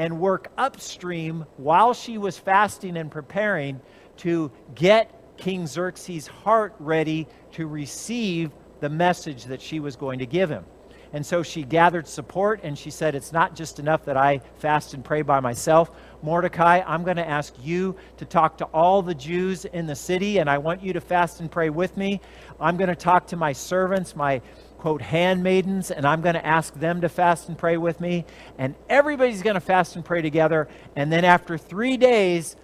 and 0.00 0.18
work 0.18 0.50
upstream 0.56 1.44
while 1.58 1.92
she 1.92 2.16
was 2.16 2.38
fasting 2.38 2.96
and 2.96 3.10
preparing 3.10 3.78
to 4.16 4.50
get 4.74 5.36
King 5.36 5.66
Xerxes' 5.66 6.26
heart 6.26 6.74
ready 6.78 7.28
to 7.52 7.66
receive 7.66 8.50
the 8.80 8.88
message 8.88 9.44
that 9.44 9.60
she 9.60 9.78
was 9.78 9.96
going 9.96 10.18
to 10.18 10.24
give 10.24 10.48
him. 10.48 10.64
And 11.12 11.26
so 11.26 11.42
she 11.42 11.64
gathered 11.64 12.08
support 12.08 12.60
and 12.62 12.78
she 12.78 12.90
said, 12.90 13.14
It's 13.14 13.30
not 13.30 13.54
just 13.54 13.78
enough 13.78 14.06
that 14.06 14.16
I 14.16 14.40
fast 14.56 14.94
and 14.94 15.04
pray 15.04 15.20
by 15.20 15.38
myself. 15.38 15.90
Mordecai, 16.22 16.82
I'm 16.86 17.04
going 17.04 17.18
to 17.18 17.28
ask 17.28 17.52
you 17.60 17.94
to 18.16 18.24
talk 18.24 18.56
to 18.58 18.64
all 18.66 19.02
the 19.02 19.14
Jews 19.14 19.66
in 19.66 19.86
the 19.86 19.96
city, 19.96 20.38
and 20.38 20.48
I 20.48 20.56
want 20.56 20.82
you 20.82 20.94
to 20.94 21.00
fast 21.02 21.40
and 21.40 21.50
pray 21.50 21.68
with 21.68 21.98
me. 21.98 22.22
I'm 22.58 22.78
going 22.78 22.88
to 22.88 22.96
talk 22.96 23.26
to 23.28 23.36
my 23.36 23.52
servants, 23.52 24.16
my 24.16 24.40
quote, 24.80 25.02
handmaidens, 25.02 25.90
and 25.90 26.06
I'm 26.06 26.22
going 26.22 26.36
to 26.36 26.44
ask 26.44 26.72
them 26.72 27.02
to 27.02 27.08
fast 27.10 27.48
and 27.48 27.58
pray 27.58 27.76
with 27.76 28.00
me. 28.00 28.24
And 28.56 28.74
everybody's 28.88 29.42
going 29.42 29.54
to 29.54 29.60
fast 29.60 29.94
and 29.94 30.02
pray 30.02 30.22
together. 30.22 30.68
And 30.96 31.12
then 31.12 31.22
after 31.22 31.58
three 31.58 31.98
days, 31.98 32.56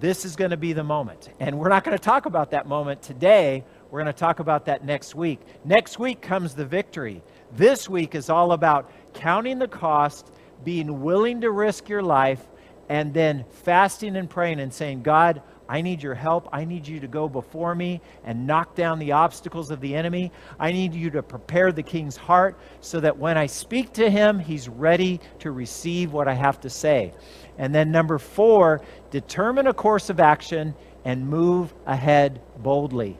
this 0.00 0.24
is 0.24 0.34
going 0.34 0.50
to 0.50 0.56
be 0.56 0.72
the 0.72 0.82
moment. 0.82 1.28
And 1.38 1.60
we're 1.60 1.68
not 1.68 1.84
going 1.84 1.96
to 1.96 2.02
talk 2.02 2.26
about 2.26 2.50
that 2.50 2.66
moment 2.66 3.02
today. 3.02 3.64
We're 3.88 4.02
going 4.02 4.12
to 4.12 4.18
talk 4.18 4.40
about 4.40 4.66
that 4.66 4.84
next 4.84 5.14
week. 5.14 5.38
Next 5.64 6.00
week 6.00 6.20
comes 6.20 6.54
the 6.54 6.66
victory. 6.66 7.22
This 7.52 7.88
week 7.88 8.16
is 8.16 8.28
all 8.28 8.50
about 8.50 8.90
counting 9.14 9.60
the 9.60 9.68
cost, 9.68 10.32
being 10.64 11.02
willing 11.02 11.40
to 11.42 11.52
risk 11.52 11.88
your 11.88 12.02
life, 12.02 12.44
and 12.88 13.14
then 13.14 13.44
fasting 13.48 14.16
and 14.16 14.28
praying 14.28 14.58
and 14.58 14.74
saying, 14.74 15.02
God, 15.02 15.40
I 15.70 15.82
need 15.82 16.02
your 16.02 16.16
help. 16.16 16.48
I 16.52 16.64
need 16.64 16.88
you 16.88 16.98
to 16.98 17.06
go 17.06 17.28
before 17.28 17.76
me 17.76 18.00
and 18.24 18.44
knock 18.44 18.74
down 18.74 18.98
the 18.98 19.12
obstacles 19.12 19.70
of 19.70 19.80
the 19.80 19.94
enemy. 19.94 20.32
I 20.58 20.72
need 20.72 20.92
you 20.92 21.10
to 21.10 21.22
prepare 21.22 21.70
the 21.70 21.84
king's 21.84 22.16
heart 22.16 22.58
so 22.80 22.98
that 22.98 23.16
when 23.16 23.38
I 23.38 23.46
speak 23.46 23.92
to 23.92 24.10
him, 24.10 24.40
he's 24.40 24.68
ready 24.68 25.20
to 25.38 25.52
receive 25.52 26.12
what 26.12 26.26
I 26.26 26.34
have 26.34 26.58
to 26.62 26.70
say. 26.70 27.14
And 27.56 27.72
then, 27.72 27.92
number 27.92 28.18
four, 28.18 28.80
determine 29.12 29.68
a 29.68 29.72
course 29.72 30.10
of 30.10 30.18
action 30.18 30.74
and 31.04 31.28
move 31.28 31.72
ahead 31.86 32.40
boldly. 32.58 33.16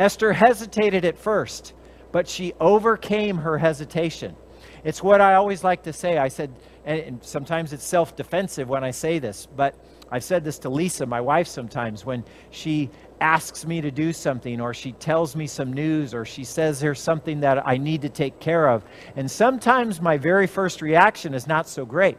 Esther 0.00 0.32
hesitated 0.32 1.04
at 1.04 1.16
first, 1.16 1.74
but 2.10 2.26
she 2.26 2.54
overcame 2.58 3.36
her 3.36 3.56
hesitation. 3.56 4.34
It's 4.82 5.00
what 5.00 5.20
I 5.20 5.34
always 5.34 5.62
like 5.62 5.84
to 5.84 5.92
say. 5.92 6.18
I 6.18 6.26
said, 6.26 6.52
and 6.84 7.22
sometimes 7.22 7.72
it's 7.72 7.84
self 7.84 8.16
defensive 8.16 8.68
when 8.68 8.82
I 8.82 8.90
say 8.90 9.20
this, 9.20 9.46
but 9.46 9.76
I've 10.10 10.24
said 10.24 10.44
this 10.44 10.58
to 10.60 10.68
Lisa, 10.68 11.06
my 11.06 11.20
wife, 11.20 11.48
sometimes 11.48 12.04
when 12.04 12.24
she 12.50 12.90
asks 13.20 13.66
me 13.66 13.80
to 13.80 13.90
do 13.90 14.12
something 14.12 14.60
or 14.60 14.74
she 14.74 14.92
tells 14.92 15.34
me 15.34 15.46
some 15.46 15.72
news 15.72 16.14
or 16.14 16.24
she 16.24 16.44
says 16.44 16.80
there's 16.80 17.00
something 17.00 17.40
that 17.40 17.66
I 17.66 17.78
need 17.78 18.02
to 18.02 18.08
take 18.08 18.38
care 18.38 18.68
of. 18.68 18.84
And 19.16 19.30
sometimes 19.30 20.00
my 20.00 20.18
very 20.18 20.46
first 20.46 20.82
reaction 20.82 21.34
is 21.34 21.46
not 21.46 21.68
so 21.68 21.84
great. 21.84 22.18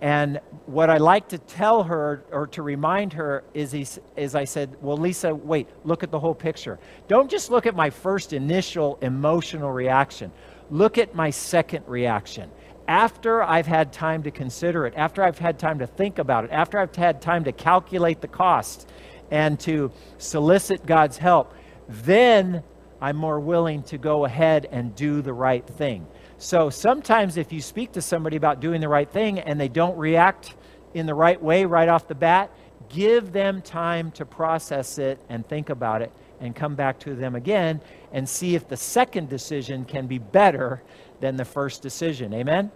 And 0.00 0.40
what 0.66 0.90
I 0.90 0.98
like 0.98 1.28
to 1.28 1.38
tell 1.38 1.82
her 1.84 2.24
or 2.30 2.46
to 2.48 2.62
remind 2.62 3.14
her 3.14 3.44
is, 3.54 3.98
is 4.16 4.34
I 4.34 4.44
said, 4.44 4.76
Well, 4.82 4.98
Lisa, 4.98 5.34
wait, 5.34 5.68
look 5.84 6.02
at 6.02 6.10
the 6.10 6.20
whole 6.20 6.34
picture. 6.34 6.78
Don't 7.08 7.30
just 7.30 7.50
look 7.50 7.64
at 7.64 7.74
my 7.74 7.88
first 7.88 8.34
initial 8.34 8.98
emotional 9.00 9.72
reaction, 9.72 10.32
look 10.70 10.98
at 10.98 11.14
my 11.14 11.30
second 11.30 11.84
reaction 11.86 12.50
after 12.88 13.42
I've 13.42 13.66
had 13.66 13.92
time 13.92 14.22
to 14.24 14.30
consider 14.30 14.86
it, 14.86 14.94
after 14.96 15.22
I've 15.22 15.38
had 15.38 15.58
time 15.58 15.78
to 15.80 15.86
think 15.86 16.18
about 16.18 16.44
it, 16.44 16.50
after 16.52 16.78
I've 16.78 16.94
had 16.94 17.20
time 17.20 17.44
to 17.44 17.52
calculate 17.52 18.20
the 18.20 18.28
cost 18.28 18.88
and 19.30 19.58
to 19.60 19.90
solicit 20.18 20.86
God's 20.86 21.18
help, 21.18 21.52
then 21.88 22.62
I'm 23.00 23.16
more 23.16 23.40
willing 23.40 23.82
to 23.84 23.98
go 23.98 24.24
ahead 24.24 24.68
and 24.70 24.94
do 24.94 25.20
the 25.20 25.32
right 25.32 25.66
thing. 25.66 26.06
So 26.38 26.70
sometimes 26.70 27.36
if 27.36 27.52
you 27.52 27.60
speak 27.60 27.92
to 27.92 28.02
somebody 28.02 28.36
about 28.36 28.60
doing 28.60 28.80
the 28.80 28.88
right 28.88 29.10
thing 29.10 29.38
and 29.38 29.60
they 29.60 29.68
don't 29.68 29.96
react 29.96 30.54
in 30.94 31.06
the 31.06 31.14
right 31.14 31.40
way 31.42 31.64
right 31.64 31.88
off 31.88 32.08
the 32.08 32.14
bat, 32.14 32.50
give 32.88 33.32
them 33.32 33.62
time 33.62 34.10
to 34.12 34.24
process 34.24 34.98
it 34.98 35.20
and 35.28 35.46
think 35.46 35.70
about 35.70 36.02
it 36.02 36.12
and 36.40 36.54
come 36.54 36.74
back 36.74 36.98
to 37.00 37.14
them 37.14 37.34
again 37.34 37.80
and 38.12 38.28
see 38.28 38.54
if 38.54 38.68
the 38.68 38.76
second 38.76 39.28
decision 39.28 39.84
can 39.84 40.06
be 40.06 40.18
better 40.18 40.82
than 41.20 41.36
the 41.36 41.44
first 41.44 41.82
decision. 41.82 42.32
Amen? 42.34 42.70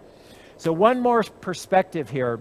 So, 0.57 0.71
one 0.71 0.99
more 0.99 1.23
perspective 1.23 2.09
here. 2.09 2.39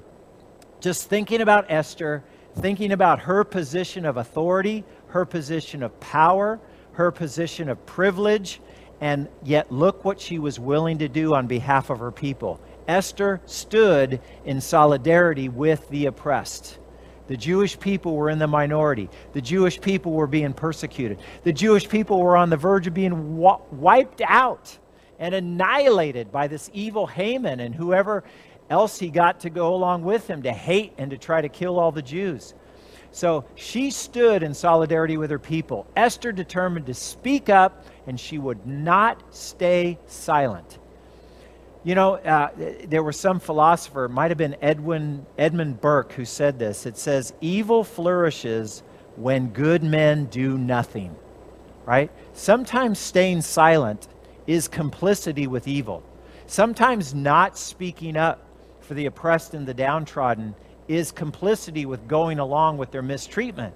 Just 0.80 1.08
thinking 1.08 1.40
about 1.40 1.66
Esther, 1.70 2.22
thinking 2.58 2.92
about 2.92 3.20
her 3.20 3.44
position 3.44 4.04
of 4.04 4.16
authority, 4.16 4.84
her 5.08 5.24
position 5.24 5.82
of 5.82 5.98
power, 6.00 6.60
her 6.92 7.10
position 7.10 7.68
of 7.68 7.84
privilege, 7.86 8.60
and 9.00 9.28
yet 9.42 9.72
look 9.72 10.04
what 10.04 10.20
she 10.20 10.38
was 10.38 10.58
willing 10.58 10.98
to 10.98 11.08
do 11.08 11.34
on 11.34 11.46
behalf 11.46 11.90
of 11.90 11.98
her 11.98 12.10
people. 12.10 12.60
Esther 12.88 13.40
stood 13.46 14.20
in 14.44 14.60
solidarity 14.60 15.48
with 15.48 15.88
the 15.90 16.06
oppressed. 16.06 16.78
The 17.28 17.36
Jewish 17.36 17.78
people 17.78 18.16
were 18.16 18.28
in 18.28 18.40
the 18.40 18.48
minority. 18.48 19.08
The 19.32 19.40
Jewish 19.40 19.80
people 19.80 20.12
were 20.12 20.26
being 20.26 20.52
persecuted. 20.52 21.20
The 21.44 21.52
Jewish 21.52 21.88
people 21.88 22.20
were 22.20 22.36
on 22.36 22.50
the 22.50 22.56
verge 22.56 22.88
of 22.88 22.94
being 22.94 23.38
wiped 23.38 24.20
out 24.26 24.76
and 25.20 25.34
annihilated 25.34 26.32
by 26.32 26.48
this 26.48 26.70
evil 26.72 27.06
Haman 27.06 27.60
and 27.60 27.74
whoever 27.74 28.24
else 28.70 28.98
he 28.98 29.10
got 29.10 29.40
to 29.40 29.50
go 29.50 29.74
along 29.74 30.02
with 30.02 30.26
him 30.28 30.42
to 30.42 30.52
hate 30.52 30.94
and 30.98 31.10
to 31.10 31.18
try 31.18 31.40
to 31.40 31.48
kill 31.48 31.78
all 31.78 31.92
the 31.92 32.02
Jews. 32.02 32.54
So 33.12 33.44
she 33.54 33.90
stood 33.90 34.42
in 34.42 34.54
solidarity 34.54 35.16
with 35.16 35.30
her 35.30 35.38
people. 35.38 35.86
Esther 35.96 36.32
determined 36.32 36.86
to 36.86 36.94
speak 36.94 37.48
up, 37.48 37.84
and 38.06 38.18
she 38.18 38.38
would 38.38 38.66
not 38.66 39.22
stay 39.34 39.98
silent. 40.06 40.78
You 41.82 41.94
know, 41.94 42.14
uh, 42.14 42.50
there 42.86 43.02
was 43.02 43.18
some 43.18 43.40
philosopher, 43.40 44.08
might 44.08 44.30
have 44.30 44.38
been 44.38 44.56
Edwin 44.62 45.26
Edmund 45.38 45.80
Burke, 45.80 46.12
who 46.12 46.24
said 46.24 46.58
this. 46.58 46.86
It 46.86 46.96
says, 46.96 47.32
"Evil 47.40 47.84
flourishes 47.84 48.82
when 49.16 49.48
good 49.48 49.82
men 49.82 50.26
do 50.26 50.56
nothing." 50.56 51.16
Right? 51.86 52.10
Sometimes 52.32 52.98
staying 52.98 53.42
silent 53.42 54.06
is 54.50 54.66
complicity 54.66 55.46
with 55.46 55.68
evil. 55.68 56.02
Sometimes 56.48 57.14
not 57.14 57.56
speaking 57.56 58.16
up 58.16 58.44
for 58.80 58.94
the 58.94 59.06
oppressed 59.06 59.54
and 59.54 59.64
the 59.64 59.72
downtrodden 59.72 60.56
is 60.88 61.12
complicity 61.12 61.86
with 61.86 62.08
going 62.08 62.40
along 62.40 62.76
with 62.76 62.90
their 62.90 63.00
mistreatment. 63.00 63.72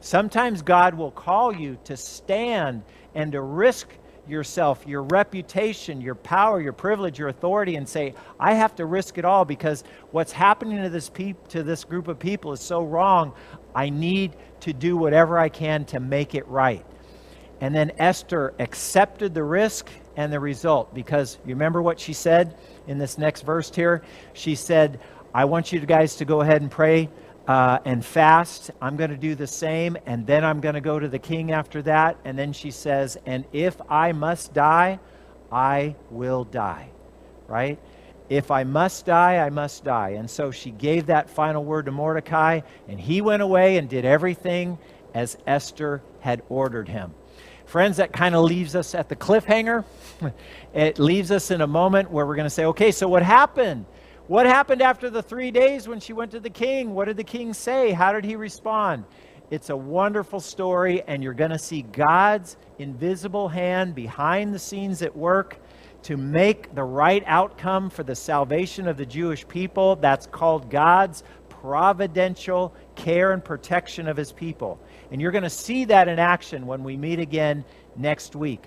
Sometimes 0.00 0.62
God 0.62 0.94
will 0.94 1.12
call 1.12 1.54
you 1.54 1.78
to 1.84 1.96
stand 1.96 2.82
and 3.14 3.30
to 3.30 3.40
risk 3.40 3.86
yourself, 4.26 4.84
your 4.84 5.04
reputation, 5.04 6.00
your 6.00 6.16
power, 6.16 6.60
your 6.60 6.72
privilege, 6.72 7.20
your 7.20 7.28
authority, 7.28 7.76
and 7.76 7.88
say, 7.88 8.12
I 8.40 8.54
have 8.54 8.74
to 8.74 8.84
risk 8.84 9.18
it 9.18 9.24
all 9.24 9.44
because 9.44 9.84
what's 10.10 10.32
happening 10.32 10.82
to 10.82 10.88
this, 10.88 11.08
peop- 11.08 11.46
to 11.50 11.62
this 11.62 11.84
group 11.84 12.08
of 12.08 12.18
people 12.18 12.50
is 12.50 12.58
so 12.60 12.82
wrong. 12.82 13.32
I 13.76 13.90
need 13.90 14.34
to 14.62 14.72
do 14.72 14.96
whatever 14.96 15.38
I 15.38 15.50
can 15.50 15.84
to 15.84 16.00
make 16.00 16.34
it 16.34 16.48
right. 16.48 16.84
And 17.60 17.72
then 17.72 17.92
Esther 17.98 18.54
accepted 18.58 19.32
the 19.32 19.44
risk 19.44 19.88
and 20.16 20.32
the 20.32 20.40
result 20.40 20.94
because 20.94 21.38
you 21.44 21.54
remember 21.54 21.82
what 21.82 22.00
she 22.00 22.12
said 22.12 22.56
in 22.86 22.98
this 22.98 23.18
next 23.18 23.42
verse 23.42 23.70
here? 23.74 24.02
She 24.32 24.54
said, 24.54 25.00
I 25.34 25.44
want 25.44 25.72
you 25.72 25.80
guys 25.80 26.16
to 26.16 26.24
go 26.24 26.40
ahead 26.40 26.62
and 26.62 26.70
pray 26.70 27.10
uh, 27.46 27.78
and 27.84 28.04
fast. 28.04 28.70
I'm 28.80 28.96
going 28.96 29.10
to 29.10 29.16
do 29.16 29.34
the 29.34 29.46
same, 29.46 29.96
and 30.06 30.26
then 30.26 30.44
I'm 30.44 30.60
going 30.60 30.74
to 30.74 30.80
go 30.80 30.98
to 30.98 31.08
the 31.08 31.18
king 31.18 31.52
after 31.52 31.82
that. 31.82 32.16
And 32.24 32.38
then 32.38 32.52
she 32.52 32.70
says, 32.70 33.16
And 33.26 33.44
if 33.52 33.76
I 33.88 34.12
must 34.12 34.54
die, 34.54 34.98
I 35.52 35.94
will 36.10 36.44
die. 36.44 36.88
Right? 37.46 37.78
If 38.28 38.50
I 38.50 38.64
must 38.64 39.06
die, 39.06 39.36
I 39.36 39.50
must 39.50 39.84
die. 39.84 40.10
And 40.10 40.28
so 40.28 40.50
she 40.50 40.70
gave 40.72 41.06
that 41.06 41.30
final 41.30 41.64
word 41.64 41.86
to 41.86 41.92
Mordecai, 41.92 42.62
and 42.88 43.00
he 43.00 43.20
went 43.20 43.42
away 43.42 43.76
and 43.76 43.88
did 43.88 44.04
everything 44.04 44.78
as 45.14 45.38
Esther 45.46 46.02
had 46.20 46.42
ordered 46.48 46.88
him. 46.88 47.14
Friends, 47.66 47.96
that 47.96 48.12
kind 48.12 48.36
of 48.36 48.44
leaves 48.44 48.76
us 48.76 48.94
at 48.94 49.08
the 49.08 49.16
cliffhanger. 49.16 49.84
it 50.74 50.98
leaves 51.00 51.32
us 51.32 51.50
in 51.50 51.60
a 51.60 51.66
moment 51.66 52.10
where 52.10 52.24
we're 52.24 52.36
going 52.36 52.46
to 52.46 52.50
say, 52.50 52.64
okay, 52.64 52.92
so 52.92 53.08
what 53.08 53.24
happened? 53.24 53.84
What 54.28 54.46
happened 54.46 54.82
after 54.82 55.10
the 55.10 55.22
three 55.22 55.50
days 55.50 55.88
when 55.88 55.98
she 55.98 56.12
went 56.12 56.30
to 56.30 56.40
the 56.40 56.50
king? 56.50 56.94
What 56.94 57.06
did 57.06 57.16
the 57.16 57.24
king 57.24 57.52
say? 57.52 57.90
How 57.90 58.12
did 58.12 58.24
he 58.24 58.36
respond? 58.36 59.04
It's 59.50 59.70
a 59.70 59.76
wonderful 59.76 60.40
story, 60.40 61.02
and 61.08 61.22
you're 61.22 61.34
going 61.34 61.50
to 61.50 61.58
see 61.58 61.82
God's 61.82 62.56
invisible 62.78 63.48
hand 63.48 63.94
behind 63.94 64.54
the 64.54 64.58
scenes 64.58 65.02
at 65.02 65.16
work 65.16 65.58
to 66.02 66.16
make 66.16 66.72
the 66.72 66.84
right 66.84 67.24
outcome 67.26 67.90
for 67.90 68.04
the 68.04 68.14
salvation 68.14 68.86
of 68.86 68.96
the 68.96 69.06
Jewish 69.06 69.46
people. 69.46 69.96
That's 69.96 70.26
called 70.26 70.70
God's 70.70 71.24
providential 71.60 72.74
care 72.94 73.32
and 73.32 73.44
protection 73.44 74.08
of 74.08 74.16
his 74.16 74.32
people. 74.32 74.78
And 75.10 75.20
you're 75.20 75.32
going 75.32 75.44
to 75.44 75.50
see 75.50 75.84
that 75.86 76.08
in 76.08 76.18
action 76.18 76.66
when 76.66 76.84
we 76.84 76.96
meet 76.96 77.18
again 77.18 77.64
next 77.96 78.36
week. 78.36 78.64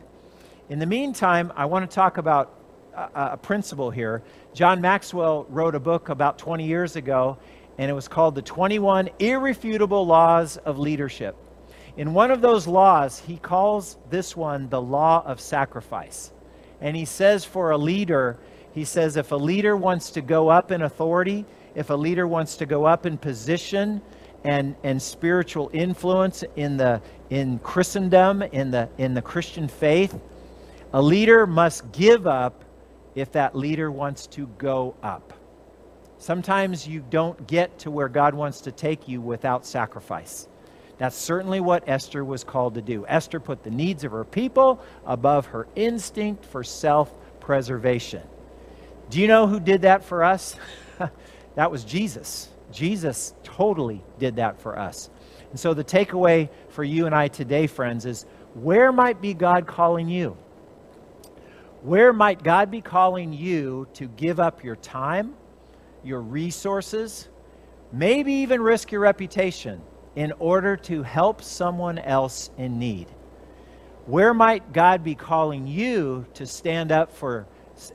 In 0.69 0.80
the 0.80 0.86
meantime, 0.86 1.52
I 1.56 1.65
want 1.65 1.89
to 1.89 1.93
talk 1.93 2.17
about 2.17 2.54
a, 2.95 3.10
a, 3.34 3.38
principle 3.38 3.89
here. 3.89 4.21
John 4.54 4.82
Maxwell 4.82 5.45
wrote 5.49 5.75
a 5.75 5.80
book 5.80 6.10
about 6.10 6.38
20 6.38 6.65
years 6.65 6.95
ago, 6.95 7.38
and 7.78 7.89
it 7.89 7.93
was 7.93 8.08
called 8.08 8.36
The 8.36 8.41
21 8.41 9.10
Irrefutable 9.19 10.06
Laws 10.06 10.58
of 10.58 10.78
Leadership. 10.78 11.36
In 11.97 12.13
one 12.13 12.32
of 12.32 12.41
those 12.41 12.67
laws, 12.67 13.19
he 13.19 13.38
calls 13.38 13.97
this 14.10 14.36
one 14.36 14.69
the 14.69 14.82
law 14.82 15.23
of 15.25 15.39
sacrifice. 15.39 16.32
And 16.82 16.95
he 16.95 17.06
says 17.06 17.43
for 17.43 17.71
a 17.71 17.78
leader, 17.78 18.38
he 18.73 18.86
says 18.86 19.17
if 19.17 19.32
a 19.32 19.36
leader 19.36 19.75
wants 19.75 20.12
to 20.12 20.21
go 20.21 20.49
up 20.49 20.71
in 20.71 20.82
authority, 20.82 21.45
if 21.75 21.89
a 21.89 21.95
leader 21.95 22.27
wants 22.27 22.58
to 22.58 22.65
go 22.65 22.86
up 22.86 23.05
in 23.05 23.17
position, 23.17 24.01
and, 24.43 24.75
and 24.84 25.01
spiritual 25.01 25.69
influence 25.73 26.43
in, 26.55 26.77
the, 26.77 27.01
in 27.29 27.60
Christendom, 27.60 28.41
in 28.41 28.71
the, 28.71 28.89
in 28.97 29.13
the 29.13 29.21
Christian 29.21 29.67
faith, 29.67 30.19
a 30.93 31.01
leader 31.01 31.45
must 31.45 31.91
give 31.91 32.25
up 32.25 32.63
if 33.15 33.32
that 33.34 33.55
leader 33.55 33.91
wants 33.91 34.27
to 34.27 34.47
go 34.58 34.95
up. 35.03 35.34
Sometimes 36.17 36.88
you 36.88 37.03
don't 37.10 37.47
get 37.47 37.79
to 37.79 37.91
where 37.91 38.10
God 38.10 38.34
wants 38.34 38.62
to 38.62 38.71
take 38.71 39.08
you 39.08 39.21
without 39.21 39.65
sacrifice. 39.65 40.47
That's 40.97 41.15
certainly 41.15 41.62
what 41.62 41.88
Esther 41.88 42.25
was 42.25 42.43
called 42.43 42.75
to 42.75 42.82
do. 42.82 43.05
Esther 43.08 43.39
put 43.39 43.63
the 43.63 43.69
needs 43.69 44.03
of 44.03 44.12
her 44.12 44.25
people 44.25 44.82
above 45.05 45.47
her 45.47 45.67
instinct 45.75 46.45
for 46.45 46.62
self 46.62 47.13
preservation. 47.39 48.21
Do 49.10 49.21
you 49.21 49.27
know 49.27 49.47
who 49.47 49.62
did 49.62 49.84
that 49.84 50.03
for 50.03 50.23
us? 50.25 50.58
that 51.55 51.71
was 51.71 51.83
Jesus. 51.83 52.49
Jesus 52.71 53.33
totally 53.43 54.01
did 54.19 54.38
that 54.38 54.62
for 54.62 54.77
us. 54.77 55.09
And 55.51 55.59
so 55.59 55.73
the 55.73 55.83
takeaway 55.83 56.49
for 56.69 56.83
you 56.83 57.05
and 57.05 57.15
I 57.15 57.27
today, 57.27 57.67
friends, 57.67 58.05
is 58.05 58.25
where 58.53 58.91
might 58.91 59.21
be 59.21 59.33
God 59.33 59.65
calling 59.67 60.07
you? 60.07 60.38
Where 61.81 62.13
might 62.13 62.43
God 62.43 62.69
be 62.69 62.81
calling 62.81 63.33
you 63.33 63.88
to 63.93 64.07
give 64.07 64.39
up 64.39 64.63
your 64.63 64.75
time, 64.75 65.33
your 66.03 66.21
resources, 66.21 67.27
maybe 67.91 68.33
even 68.33 68.62
risk 68.62 68.91
your 68.91 69.01
reputation 69.01 69.81
in 70.15 70.33
order 70.39 70.75
to 70.75 71.03
help 71.03 71.41
someone 71.41 71.97
else 71.97 72.49
in 72.57 72.79
need. 72.79 73.07
Where 74.05 74.33
might 74.33 74.73
God 74.73 75.03
be 75.03 75.15
calling 75.15 75.67
you 75.67 76.25
to 76.33 76.45
stand 76.45 76.91
up 76.91 77.15
for 77.15 77.47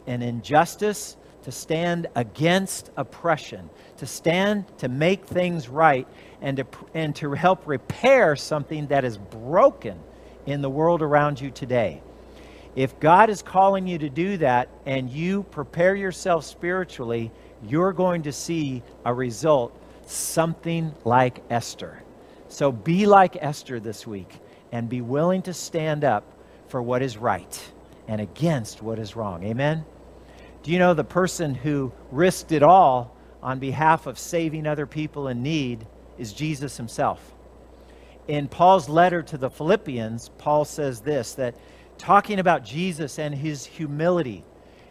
an 0.07 0.23
injustice, 0.23 1.17
to 1.45 1.53
stand 1.53 2.07
against 2.15 2.91
oppression, 2.97 3.71
to 3.99 4.07
stand 4.07 4.67
to 4.79 4.89
make 4.89 5.27
things 5.27 5.69
right, 5.69 6.07
and 6.41 6.57
to, 6.57 6.67
and 6.95 7.15
to 7.17 7.33
help 7.33 7.67
repair 7.67 8.37
something 8.37 8.87
that 8.89 9.05
is 9.05 9.19
broken 9.19 9.99
in 10.47 10.63
the 10.63 10.71
world 10.71 11.03
around 11.03 11.41
you 11.41 11.51
today? 11.51 12.03
If 12.77 12.99
God 12.99 13.31
is 13.31 13.41
calling 13.41 13.87
you 13.87 13.99
to 13.99 14.09
do 14.09 14.37
that 14.39 14.69
and 14.85 15.09
you 15.09 15.45
prepare 15.45 15.95
yourself 15.95 16.45
spiritually, 16.45 17.31
you're 17.63 17.93
going 17.93 18.23
to 18.23 18.33
see 18.33 18.83
a 19.05 19.15
result 19.15 19.79
something 20.07 20.93
like 21.05 21.43
Esther. 21.51 22.03
So 22.49 22.73
be 22.73 23.07
like 23.07 23.37
Esther 23.41 23.81
this 23.81 24.07
week 24.07 24.33
and 24.73 24.89
be 24.89 25.01
willing 25.01 25.43
to 25.43 25.55
stand 25.55 26.05
up 26.05 26.25
for 26.69 26.83
what 26.83 27.03
is 27.03 27.17
right 27.17 27.73
and 28.09 28.21
against 28.21 28.83
what 28.83 28.99
is 28.99 29.17
wrong. 29.17 29.45
Amen? 29.45 29.85
Do 30.65 30.73
you 30.73 30.79
know 30.79 30.95
the 30.95 31.05
person 31.05 31.55
who 31.55 31.93
risked 32.11 32.51
it 32.51 32.63
all 32.63 33.15
on 33.43 33.59
behalf 33.59 34.07
of 34.07 34.19
saving 34.19 34.67
other 34.67 34.87
people 34.87 35.29
in 35.29 35.43
need 35.43 35.87
is 36.17 36.33
Jesus 36.33 36.79
himself? 36.79 37.35
In 38.29 38.49
Paul's 38.49 38.89
letter 38.89 39.23
to 39.25 39.37
the 39.37 39.51
Philippians, 39.51 40.31
Paul 40.39 40.65
says 40.65 41.01
this 41.01 41.35
that 41.35 41.55
talking 41.99 42.39
about 42.39 42.65
Jesus 42.65 43.19
and 43.19 43.35
his 43.35 43.67
humility, 43.67 44.43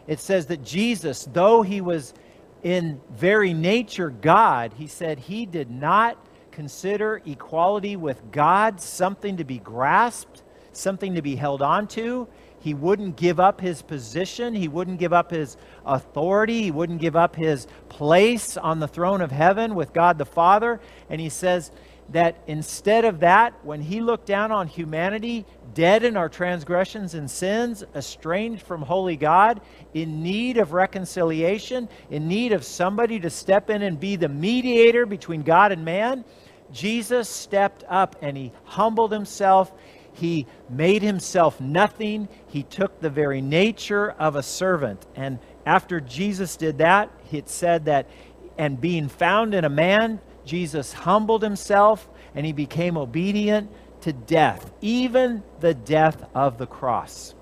it 0.06 0.20
says 0.20 0.46
that 0.46 0.62
Jesus, 0.62 1.28
though 1.32 1.62
he 1.62 1.80
was 1.80 2.14
in 2.62 3.00
very 3.10 3.52
nature 3.52 4.10
God, 4.10 4.74
he 4.76 4.86
said 4.86 5.18
he 5.18 5.44
did 5.44 5.72
not 5.72 6.16
consider 6.52 7.20
equality 7.26 7.96
with 7.96 8.30
God 8.30 8.80
something 8.80 9.38
to 9.38 9.44
be 9.44 9.58
grasped, 9.58 10.44
something 10.70 11.16
to 11.16 11.22
be 11.22 11.34
held 11.34 11.62
on 11.62 11.88
to. 11.88 12.28
He 12.64 12.72
wouldn't 12.72 13.16
give 13.16 13.38
up 13.38 13.60
his 13.60 13.82
position. 13.82 14.54
He 14.54 14.68
wouldn't 14.68 14.98
give 14.98 15.12
up 15.12 15.30
his 15.30 15.58
authority. 15.84 16.62
He 16.62 16.70
wouldn't 16.70 16.98
give 16.98 17.14
up 17.14 17.36
his 17.36 17.66
place 17.90 18.56
on 18.56 18.80
the 18.80 18.88
throne 18.88 19.20
of 19.20 19.30
heaven 19.30 19.74
with 19.74 19.92
God 19.92 20.16
the 20.16 20.24
Father. 20.24 20.80
And 21.10 21.20
he 21.20 21.28
says 21.28 21.70
that 22.08 22.38
instead 22.46 23.04
of 23.04 23.20
that, 23.20 23.52
when 23.66 23.82
he 23.82 24.00
looked 24.00 24.24
down 24.24 24.50
on 24.50 24.66
humanity, 24.66 25.44
dead 25.74 26.04
in 26.04 26.16
our 26.16 26.30
transgressions 26.30 27.12
and 27.12 27.30
sins, 27.30 27.84
estranged 27.94 28.62
from 28.62 28.80
holy 28.80 29.18
God, 29.18 29.60
in 29.92 30.22
need 30.22 30.56
of 30.56 30.72
reconciliation, 30.72 31.86
in 32.08 32.26
need 32.26 32.52
of 32.52 32.64
somebody 32.64 33.20
to 33.20 33.28
step 33.28 33.68
in 33.68 33.82
and 33.82 34.00
be 34.00 34.16
the 34.16 34.30
mediator 34.30 35.04
between 35.04 35.42
God 35.42 35.70
and 35.70 35.84
man, 35.84 36.24
Jesus 36.72 37.28
stepped 37.28 37.84
up 37.90 38.16
and 38.22 38.38
he 38.38 38.52
humbled 38.64 39.12
himself. 39.12 39.70
He 40.14 40.46
made 40.70 41.02
himself 41.02 41.60
nothing. 41.60 42.28
He 42.46 42.62
took 42.62 43.00
the 43.00 43.10
very 43.10 43.40
nature 43.40 44.12
of 44.12 44.36
a 44.36 44.42
servant. 44.42 45.04
And 45.14 45.38
after 45.66 46.00
Jesus 46.00 46.56
did 46.56 46.78
that, 46.78 47.10
it 47.32 47.48
said 47.48 47.86
that, 47.86 48.08
and 48.56 48.80
being 48.80 49.08
found 49.08 49.54
in 49.54 49.64
a 49.64 49.68
man, 49.68 50.20
Jesus 50.44 50.92
humbled 50.92 51.42
himself 51.42 52.08
and 52.34 52.46
he 52.46 52.52
became 52.52 52.96
obedient 52.96 53.70
to 54.02 54.12
death, 54.12 54.70
even 54.80 55.42
the 55.60 55.74
death 55.74 56.24
of 56.34 56.58
the 56.58 56.66
cross. 56.66 57.34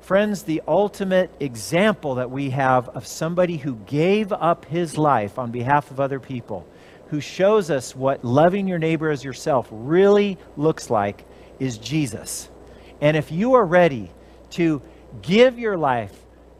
Friends, 0.00 0.44
the 0.44 0.62
ultimate 0.66 1.30
example 1.38 2.14
that 2.14 2.30
we 2.30 2.50
have 2.50 2.88
of 2.90 3.06
somebody 3.06 3.58
who 3.58 3.74
gave 3.86 4.32
up 4.32 4.64
his 4.64 4.96
life 4.96 5.38
on 5.38 5.50
behalf 5.50 5.90
of 5.90 6.00
other 6.00 6.18
people 6.18 6.66
who 7.08 7.20
shows 7.20 7.70
us 7.70 7.96
what 7.96 8.24
loving 8.24 8.68
your 8.68 8.78
neighbor 8.78 9.10
as 9.10 9.24
yourself 9.24 9.66
really 9.70 10.38
looks 10.56 10.90
like 10.90 11.24
is 11.58 11.78
Jesus. 11.78 12.48
And 13.00 13.16
if 13.16 13.30
you 13.30 13.54
are 13.54 13.64
ready 13.64 14.10
to 14.50 14.82
give 15.22 15.58
your 15.58 15.76
life 15.76 16.12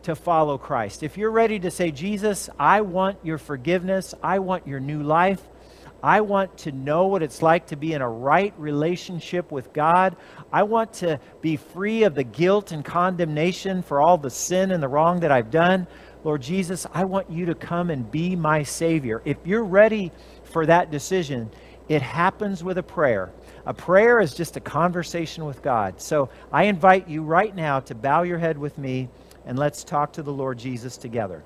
to 0.03 0.15
follow 0.15 0.59
Christ, 0.59 1.03
if 1.03 1.17
you're 1.17 1.31
ready 1.31 1.59
to 1.61 1.71
say, 1.71 1.91
Jesus, 1.91 2.49
I 2.59 2.81
want 2.81 3.19
your 3.23 3.39
forgiveness, 3.39 4.15
I 4.23 4.39
want 4.39 4.67
your 4.67 4.81
new 4.81 5.03
life, 5.03 5.43
I 6.03 6.21
want 6.21 6.57
to 6.59 6.73
know 6.73 7.07
what 7.09 7.25
it's 7.25 7.43
like 7.43 7.67
to 7.67 7.77
be 7.77 7.93
in 7.93 8.03
a 8.03 8.09
right 8.09 8.55
relationship 8.57 9.51
with 9.51 9.73
God. 9.73 10.17
I 10.53 10.63
want 10.63 10.93
to 10.95 11.19
be 11.41 11.57
free 11.57 12.05
of 12.05 12.15
the 12.15 12.23
guilt 12.23 12.71
and 12.71 12.85
condemnation 12.85 13.83
for 13.83 14.01
all 14.01 14.17
the 14.17 14.31
sin 14.31 14.71
and 14.71 14.81
the 14.81 14.89
wrong 14.89 15.21
that 15.21 15.33
I've 15.33 15.51
done. 15.51 15.89
Lord 16.23 16.43
Jesus, 16.43 16.87
I 16.93 17.05
want 17.05 17.31
you 17.31 17.47
to 17.47 17.55
come 17.55 17.91
and 17.91 18.09
be 18.09 18.37
my 18.37 18.63
Savior. 18.63 19.23
If 19.25 19.39
you're 19.45 19.65
ready 19.65 20.13
for 20.45 20.67
that 20.67 20.91
decision, 20.91 21.51
it 21.88 22.03
happens 22.03 22.62
with 22.62 22.79
a 22.79 22.83
prayer. 22.83 23.31
A 23.64 23.72
prayer 23.74 24.20
is 24.20 24.35
just 24.35 24.57
a 24.57 24.61
conversation 24.61 25.46
with 25.46 25.62
God. 25.62 26.01
So 26.01 26.29
I 26.53 26.64
invite 26.64 27.09
you 27.09 27.22
right 27.22 27.55
now 27.55 27.81
to 27.81 27.94
bow 27.94 28.22
your 28.22 28.38
head 28.38 28.59
with 28.59 28.77
me 28.79 29.09
and 29.46 29.59
let's 29.59 29.85
talk 29.85 30.12
to 30.14 30.22
the 30.22 30.33
Lord 30.33 30.59
Jesus 30.59 30.96
together. 30.96 31.42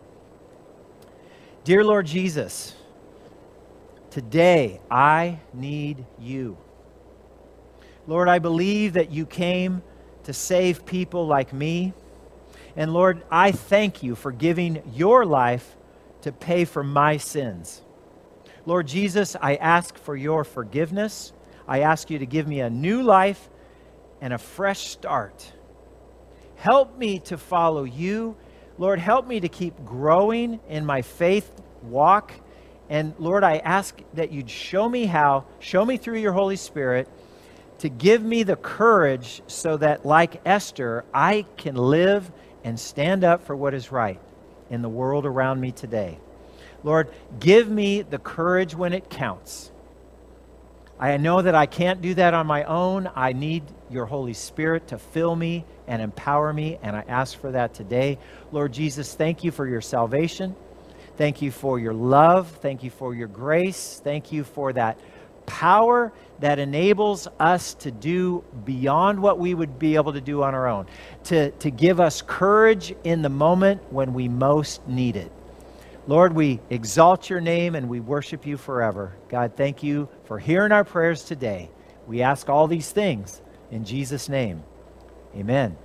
Dear 1.65 1.85
Lord 1.85 2.07
Jesus, 2.07 2.75
today 4.11 4.81
I 4.91 5.39
need 5.55 6.05
you. 6.19 6.57
Lord, 8.09 8.29
I 8.29 8.41
believe 8.41 8.95
that 8.95 9.13
you 9.13 9.27
came 9.27 9.83
to 10.25 10.33
save 10.33 10.85
people 10.85 11.27
like 11.27 11.53
me. 11.53 11.93
And 12.75 12.93
Lord, 12.93 13.23
I 13.31 13.53
thank 13.53 14.03
you 14.03 14.17
for 14.17 14.33
giving 14.33 14.83
your 14.93 15.25
life 15.25 15.77
to 16.23 16.33
pay 16.33 16.65
for 16.65 16.83
my 16.83 17.17
sins. 17.17 17.82
Lord 18.65 18.87
Jesus, 18.87 19.37
I 19.41 19.57
ask 19.57 19.97
for 19.99 20.15
your 20.15 20.45
forgiveness. 20.45 21.33
I 21.67 21.81
ask 21.81 22.11
you 22.11 22.19
to 22.21 22.27
give 22.27 22.47
me 22.47 22.61
a 22.61 22.71
new 22.71 23.03
life 23.03 23.49
and 24.21 24.33
a 24.33 24.39
fresh 24.39 24.87
start. 24.89 25.53
Help 26.55 26.97
me 26.97 27.19
to 27.21 27.37
follow 27.37 27.83
you. 27.83 28.37
Lord, 28.79 29.01
help 29.01 29.27
me 29.27 29.41
to 29.41 29.49
keep 29.49 29.85
growing 29.85 30.61
in 30.69 30.87
my 30.87 31.03
faith 31.03 31.51
walk. 31.83 32.33
And 32.89 33.15
Lord, 33.19 33.43
I 33.43 33.57
ask 33.59 34.01
that 34.15 34.31
you'd 34.31 34.51
show 34.51 34.89
me 34.89 35.07
how, 35.07 35.45
show 35.59 35.85
me 35.85 35.97
through 35.97 36.19
your 36.19 36.33
Holy 36.33 36.57
Spirit 36.57 37.09
to 37.79 37.89
give 37.89 38.23
me 38.23 38.45
the 38.45 38.55
courage 38.55 39.43
so 39.49 39.77
that, 39.79 40.07
like 40.07 40.41
Esther, 40.47 41.05
I 41.13 41.47
can 41.57 41.75
live 41.75 42.31
and 42.63 42.79
stand 42.79 43.25
up 43.25 43.45
for 43.45 43.57
what 43.57 43.75
is 43.75 43.91
right 43.91 44.21
in 44.71 44.83
the 44.83 44.89
world 44.89 45.27
around 45.27 45.61
me 45.61 45.73
today. 45.73 46.19
Lord, 46.85 47.09
give 47.39 47.69
me 47.69 48.03
the 48.03 48.19
courage 48.19 48.75
when 48.75 48.93
it 48.93 49.09
counts. 49.09 49.71
I 50.99 51.17
know 51.17 51.43
that 51.43 51.55
I 51.55 51.67
can't 51.67 52.01
do 52.01 52.15
that 52.15 52.33
on 52.33 52.47
my 52.47 52.65
own. 52.65 53.11
I 53.15 53.33
need 53.33 53.65
your 53.91 54.07
Holy 54.07 54.35
Spirit 54.35 54.89
to 54.89 54.99
fill 54.99 55.35
me 55.35 55.65
and 55.89 56.01
empower 56.01 56.53
me, 56.53 56.79
and 56.83 56.95
I 56.95 57.05
ask 57.09 57.37
for 57.39 57.51
that 57.51 57.75
today. 57.75 58.19
Lord 58.53 58.73
Jesus, 58.73 59.15
thank 59.15 59.43
you 59.43 59.51
for 59.51 59.67
your 59.67 59.81
salvation. 59.81 60.55
Thank 61.17 61.43
you 61.43 61.51
for 61.51 61.79
your 61.79 61.93
love. 61.93 62.49
Thank 62.63 62.85
you 62.85 62.91
for 62.91 63.15
your 63.15 63.29
grace. 63.29 64.01
Thank 64.03 64.33
you 64.33 64.45
for 64.45 64.73
that 64.75 64.99
power 65.45 66.13
that 66.39 66.59
enables 66.59 67.29
us 67.39 67.75
to 67.75 67.91
do 67.91 68.45
beyond 68.65 69.21
what 69.21 69.39
we 69.39 69.55
would 69.55 69.79
be 69.79 69.97
able 69.97 70.13
to 70.13 70.21
do 70.21 70.43
on 70.43 70.55
our 70.55 70.69
own, 70.69 70.87
to, 71.25 71.51
to 71.51 71.71
give 71.71 72.01
us 72.01 72.23
courage 72.23 72.95
in 73.05 73.23
the 73.23 73.29
moment 73.29 73.93
when 73.93 74.15
we 74.15 74.29
most 74.29 74.87
need 74.87 75.17
it. 75.17 75.33
Lord, 76.07 76.35
we 76.35 76.61
exalt 76.69 77.31
your 77.31 77.41
name 77.41 77.75
and 77.75 77.89
we 77.89 78.01
worship 78.01 78.45
you 78.45 78.57
forever. 78.57 79.17
God, 79.29 79.53
thank 79.57 79.83
you 79.83 80.09
for 80.25 80.39
hearing 80.39 80.73
our 80.73 80.85
prayers 80.85 81.25
today. 81.25 81.71
We 82.07 82.23
ask 82.23 82.49
all 82.49 82.67
these 82.67 82.91
things 82.91 83.41
in 83.71 83.85
Jesus' 83.85 84.29
name. 84.29 84.65
Amen. 85.37 85.77